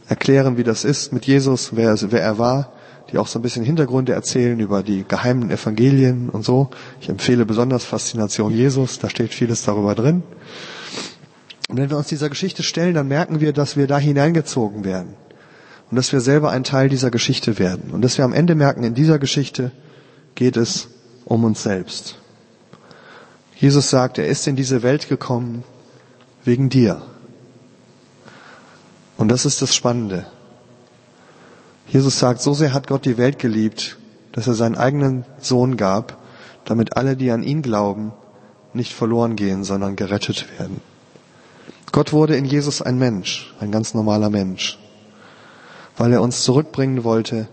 erklären, 0.08 0.56
wie 0.56 0.64
das 0.64 0.84
ist 0.84 1.12
mit 1.12 1.26
Jesus, 1.26 1.76
wer, 1.76 1.94
wer 2.10 2.22
er 2.22 2.38
war, 2.38 2.72
die 3.12 3.18
auch 3.18 3.26
so 3.26 3.38
ein 3.38 3.42
bisschen 3.42 3.64
Hintergründe 3.64 4.12
erzählen 4.12 4.58
über 4.60 4.82
die 4.82 5.04
geheimen 5.06 5.50
Evangelien 5.50 6.28
und 6.28 6.44
so. 6.44 6.70
Ich 7.00 7.08
empfehle 7.08 7.44
besonders 7.44 7.84
Faszination 7.84 8.52
Jesus, 8.52 8.98
da 8.98 9.10
steht 9.10 9.34
vieles 9.34 9.62
darüber 9.62 9.94
drin. 9.94 10.22
Und 11.68 11.76
wenn 11.76 11.90
wir 11.90 11.96
uns 11.96 12.08
dieser 12.08 12.28
Geschichte 12.28 12.62
stellen, 12.62 12.94
dann 12.94 13.08
merken 13.08 13.40
wir, 13.40 13.52
dass 13.52 13.76
wir 13.76 13.86
da 13.86 13.98
hineingezogen 13.98 14.84
werden 14.84 15.14
und 15.90 15.96
dass 15.96 16.12
wir 16.12 16.20
selber 16.20 16.50
ein 16.50 16.64
Teil 16.64 16.88
dieser 16.88 17.10
Geschichte 17.10 17.58
werden 17.58 17.90
und 17.92 18.02
dass 18.02 18.18
wir 18.18 18.24
am 18.24 18.32
Ende 18.32 18.54
merken, 18.54 18.84
in 18.84 18.94
dieser 18.94 19.18
Geschichte 19.18 19.72
geht 20.34 20.56
es 20.56 20.88
um 21.24 21.44
uns 21.44 21.62
selbst. 21.62 22.16
Jesus 23.56 23.90
sagt, 23.90 24.18
er 24.18 24.26
ist 24.26 24.46
in 24.46 24.56
diese 24.56 24.82
Welt 24.82 25.08
gekommen 25.08 25.64
wegen 26.44 26.70
dir. 26.70 27.02
Und 29.16 29.28
das 29.28 29.44
ist 29.44 29.60
das 29.60 29.74
Spannende. 29.74 30.26
Jesus 31.90 32.20
sagt, 32.20 32.40
so 32.40 32.54
sehr 32.54 32.72
hat 32.72 32.86
Gott 32.86 33.04
die 33.04 33.18
Welt 33.18 33.40
geliebt, 33.40 33.98
dass 34.30 34.46
er 34.46 34.54
seinen 34.54 34.76
eigenen 34.76 35.24
Sohn 35.40 35.76
gab, 35.76 36.18
damit 36.64 36.96
alle, 36.96 37.16
die 37.16 37.32
an 37.32 37.42
ihn 37.42 37.62
glauben, 37.62 38.12
nicht 38.72 38.92
verloren 38.92 39.34
gehen, 39.34 39.64
sondern 39.64 39.96
gerettet 39.96 40.46
werden. 40.58 40.80
Gott 41.90 42.12
wurde 42.12 42.36
in 42.36 42.44
Jesus 42.44 42.80
ein 42.80 42.98
Mensch, 42.98 43.52
ein 43.58 43.72
ganz 43.72 43.92
normaler 43.94 44.30
Mensch, 44.30 44.78
weil 45.96 46.12
er 46.12 46.22
uns 46.22 46.44
zurückbringen 46.44 47.02
wollte 47.02 47.48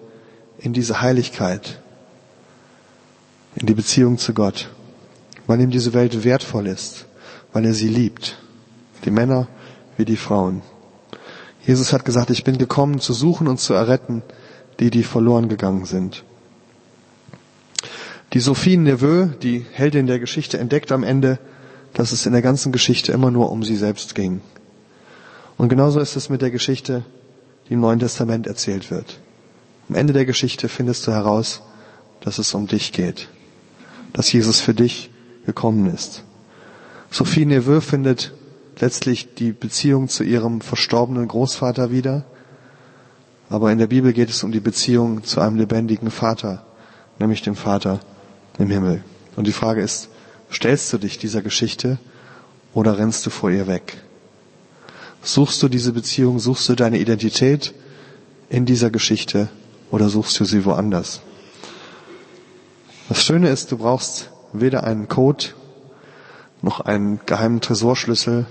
in 0.59 0.71
diese 0.71 1.01
Heiligkeit, 1.01 1.79
in 3.55 3.65
die 3.65 3.73
Beziehung 3.73 4.19
zu 4.19 4.35
Gott, 4.35 4.69
weil 5.47 5.59
ihm 5.59 5.71
diese 5.71 5.93
Welt 5.93 6.23
wertvoll 6.23 6.67
ist, 6.67 7.07
weil 7.53 7.65
er 7.65 7.73
sie 7.73 7.87
liebt, 7.87 8.37
die 9.03 9.11
Männer 9.11 9.47
wie 9.97 10.05
die 10.05 10.17
Frauen. 10.17 10.61
Jesus 11.67 11.91
hat 11.91 12.05
gesagt, 12.05 12.29
ich 12.29 12.45
bin 12.45 12.57
gekommen 12.57 13.01
zu 13.01 13.11
suchen 13.11 13.49
und 13.49 13.59
zu 13.59 13.73
erretten, 13.73 14.23
die, 14.79 14.89
die 14.89 15.03
verloren 15.03 15.49
gegangen 15.49 15.83
sind. 15.83 16.23
Die 18.31 18.39
Sophie 18.39 18.77
Neveu, 18.77 19.25
die 19.25 19.65
Heldin 19.73 20.07
der 20.07 20.19
Geschichte, 20.19 20.59
entdeckt 20.59 20.93
am 20.93 21.03
Ende, 21.03 21.39
dass 21.93 22.13
es 22.13 22.25
in 22.25 22.31
der 22.31 22.41
ganzen 22.41 22.71
Geschichte 22.71 23.11
immer 23.11 23.31
nur 23.31 23.51
um 23.51 23.63
sie 23.63 23.75
selbst 23.75 24.15
ging. 24.15 24.39
Und 25.57 25.67
genauso 25.67 25.99
ist 25.99 26.15
es 26.15 26.29
mit 26.29 26.41
der 26.41 26.51
Geschichte, 26.51 27.03
die 27.67 27.73
im 27.73 27.81
Neuen 27.81 27.99
Testament 27.99 28.47
erzählt 28.47 28.89
wird. 28.89 29.19
Am 29.89 29.95
Ende 29.95 30.13
der 30.13 30.25
Geschichte 30.25 30.69
findest 30.69 31.05
du 31.05 31.11
heraus, 31.11 31.63
dass 32.21 32.37
es 32.37 32.53
um 32.53 32.67
dich 32.67 32.93
geht, 32.93 33.27
dass 34.13 34.31
Jesus 34.31 34.61
für 34.61 34.73
dich 34.73 35.09
gekommen 35.45 35.93
ist. 35.93 36.23
Sophie 37.11 37.45
Neveu 37.45 37.81
findet 37.81 38.33
letztlich 38.79 39.35
die 39.35 39.51
Beziehung 39.51 40.07
zu 40.07 40.23
ihrem 40.23 40.61
verstorbenen 40.61 41.27
Großvater 41.27 41.91
wieder, 41.91 42.25
aber 43.49 43.71
in 43.71 43.77
der 43.77 43.87
Bibel 43.87 44.13
geht 44.13 44.29
es 44.29 44.43
um 44.43 44.51
die 44.51 44.59
Beziehung 44.59 45.23
zu 45.23 45.39
einem 45.39 45.55
lebendigen 45.55 46.11
Vater, 46.11 46.65
nämlich 47.19 47.41
dem 47.41 47.55
Vater 47.55 47.99
im 48.59 48.69
Himmel. 48.69 49.03
Und 49.35 49.47
die 49.47 49.53
Frage 49.53 49.81
ist, 49.81 50.09
Stellst 50.51 50.93
du 50.93 50.97
dich 50.97 51.17
dieser 51.17 51.41
Geschichte 51.41 51.97
oder 52.73 52.97
rennst 52.97 53.25
du 53.25 53.29
vor 53.29 53.49
ihr 53.49 53.67
weg? 53.67 53.97
Suchst 55.21 55.61
du 55.61 55.67
diese 55.67 55.91
Beziehung, 55.91 56.39
suchst 56.39 56.69
du 56.69 56.75
deine 56.75 56.99
Identität 56.99 57.73
in 58.49 58.65
dieser 58.65 58.89
Geschichte 58.89 59.49
oder 59.91 60.09
suchst 60.09 60.39
du 60.39 60.45
sie 60.45 60.63
woanders? 60.63 61.21
Das 63.09 63.23
Schöne 63.23 63.49
ist, 63.49 63.71
du 63.71 63.77
brauchst 63.77 64.29
weder 64.53 64.83
einen 64.85 65.07
Code, 65.07 65.45
noch 66.61 66.79
einen 66.79 67.19
geheimen 67.25 67.61
Tresorschlüssel, 67.61 68.45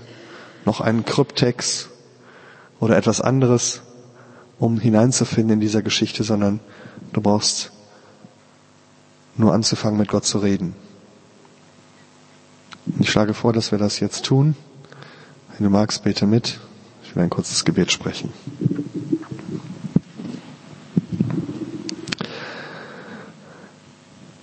noch 0.67 0.81
einen 0.81 1.05
Kryptex 1.05 1.87
oder 2.79 2.97
etwas 2.97 3.21
anderes, 3.21 3.81
um 4.59 4.79
hineinzufinden 4.79 5.53
in 5.53 5.59
dieser 5.61 5.81
Geschichte, 5.81 6.23
sondern 6.23 6.59
du 7.13 7.21
brauchst 7.21 7.71
nur 9.37 9.53
anzufangen, 9.53 9.97
mit 9.97 10.09
Gott 10.09 10.25
zu 10.25 10.39
reden. 10.39 10.75
Ich 12.99 13.09
schlage 13.09 13.33
vor, 13.33 13.53
dass 13.53 13.71
wir 13.71 13.79
das 13.79 14.01
jetzt 14.01 14.25
tun. 14.25 14.55
Wenn 15.55 15.63
du 15.63 15.69
magst, 15.69 16.03
bete 16.03 16.27
mit. 16.27 16.59
Ich 17.03 17.15
will 17.15 17.23
ein 17.23 17.29
kurzes 17.29 17.63
Gebet 17.63 17.91
sprechen. 17.91 18.33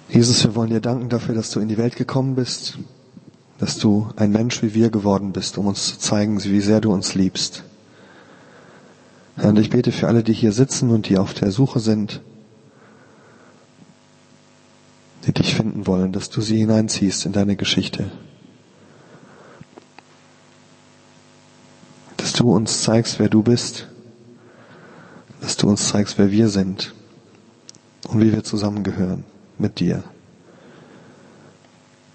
Jesus, 0.09 0.43
wir 0.45 0.55
wollen 0.55 0.71
dir 0.71 0.81
danken 0.81 1.11
dafür, 1.11 1.35
dass 1.35 1.51
du 1.51 1.61
in 1.61 1.69
die 1.69 1.77
Welt 1.77 1.97
gekommen 1.97 2.35
bist, 2.35 2.79
dass 3.59 3.79
du 3.79 4.09
ein 4.17 4.33
Mensch 4.33 4.63
wie 4.63 4.75
wir 4.75 4.91
geworden 4.91 5.33
bist, 5.33 5.59
um 5.59 5.67
uns 5.67 5.87
zu 5.87 5.99
zeigen, 5.99 6.43
wie 6.43 6.61
sehr 6.61 6.81
du 6.81 6.93
uns 6.93 7.15
liebst. 7.15 7.65
Herr, 9.37 9.51
und 9.51 9.59
ich 9.59 9.71
bete 9.71 9.93
für 9.93 10.09
alle, 10.09 10.23
die 10.23 10.33
hier 10.33 10.53
sitzen 10.53 10.91
und 10.91 11.09
die 11.09 11.19
auf 11.19 11.35
der 11.35 11.51
Suche 11.51 11.81
sind, 11.81 12.21
die 15.27 15.33
dich 15.33 15.55
finden 15.55 15.87
wollen, 15.87 16.13
dass 16.13 16.31
du 16.31 16.41
sie 16.41 16.59
hineinziehst 16.59 17.27
in 17.27 17.33
deine 17.33 17.57
Geschichte. 17.57 18.11
du 22.45 22.53
uns 22.53 22.83
zeigst, 22.83 23.19
wer 23.19 23.31
du 23.31 23.43
bist, 23.43 23.89
dass 25.41 25.57
du 25.57 25.67
uns 25.67 25.89
zeigst, 25.89 26.19
wer 26.19 26.31
wir 26.31 26.49
sind 26.49 26.95
und 28.09 28.21
wie 28.21 28.33
wir 28.33 28.45
zusammengehören 28.45 29.25
mit 29.59 29.81
dir. 29.81 30.05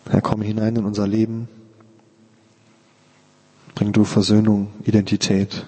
Herr, 0.10 0.22
komm 0.22 0.42
hinein 0.42 0.76
in 0.76 0.86
unser 0.86 1.08
Leben. 1.08 1.48
Bring 3.76 3.94
du 3.94 4.04
Versöhnung, 4.04 4.68
Identität, 4.84 5.68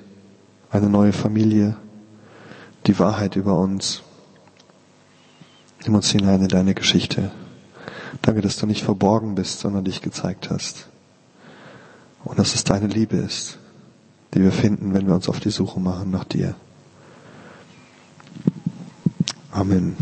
eine 0.70 0.90
neue 0.90 1.14
Familie, 1.14 1.78
die 2.88 3.00
Wahrheit 3.00 3.36
über 3.38 3.58
uns. 3.58 4.04
Nimm 5.86 5.96
uns 5.96 6.12
hinein 6.12 6.42
in 6.42 6.50
deine 6.50 6.74
Geschichte. 6.74 7.32
Danke, 8.22 8.42
dass 8.42 8.58
du 8.58 8.66
nicht 8.66 8.84
verborgen 8.84 9.36
bist, 9.36 9.62
sondern 9.62 9.86
dich 9.86 10.02
gezeigt 10.02 10.50
hast. 10.50 10.90
Und 12.26 12.38
dass 12.38 12.54
es 12.54 12.64
deine 12.64 12.88
Liebe 12.88 13.16
ist 13.16 13.58
die 14.34 14.42
wir 14.42 14.52
finden, 14.52 14.94
wenn 14.94 15.08
wir 15.08 15.16
uns 15.16 15.28
auf 15.30 15.40
die 15.40 15.50
Suche 15.50 15.80
machen 15.80 16.12
nach 16.12 16.24
dir. 16.24 16.56
Amen. 19.52 19.96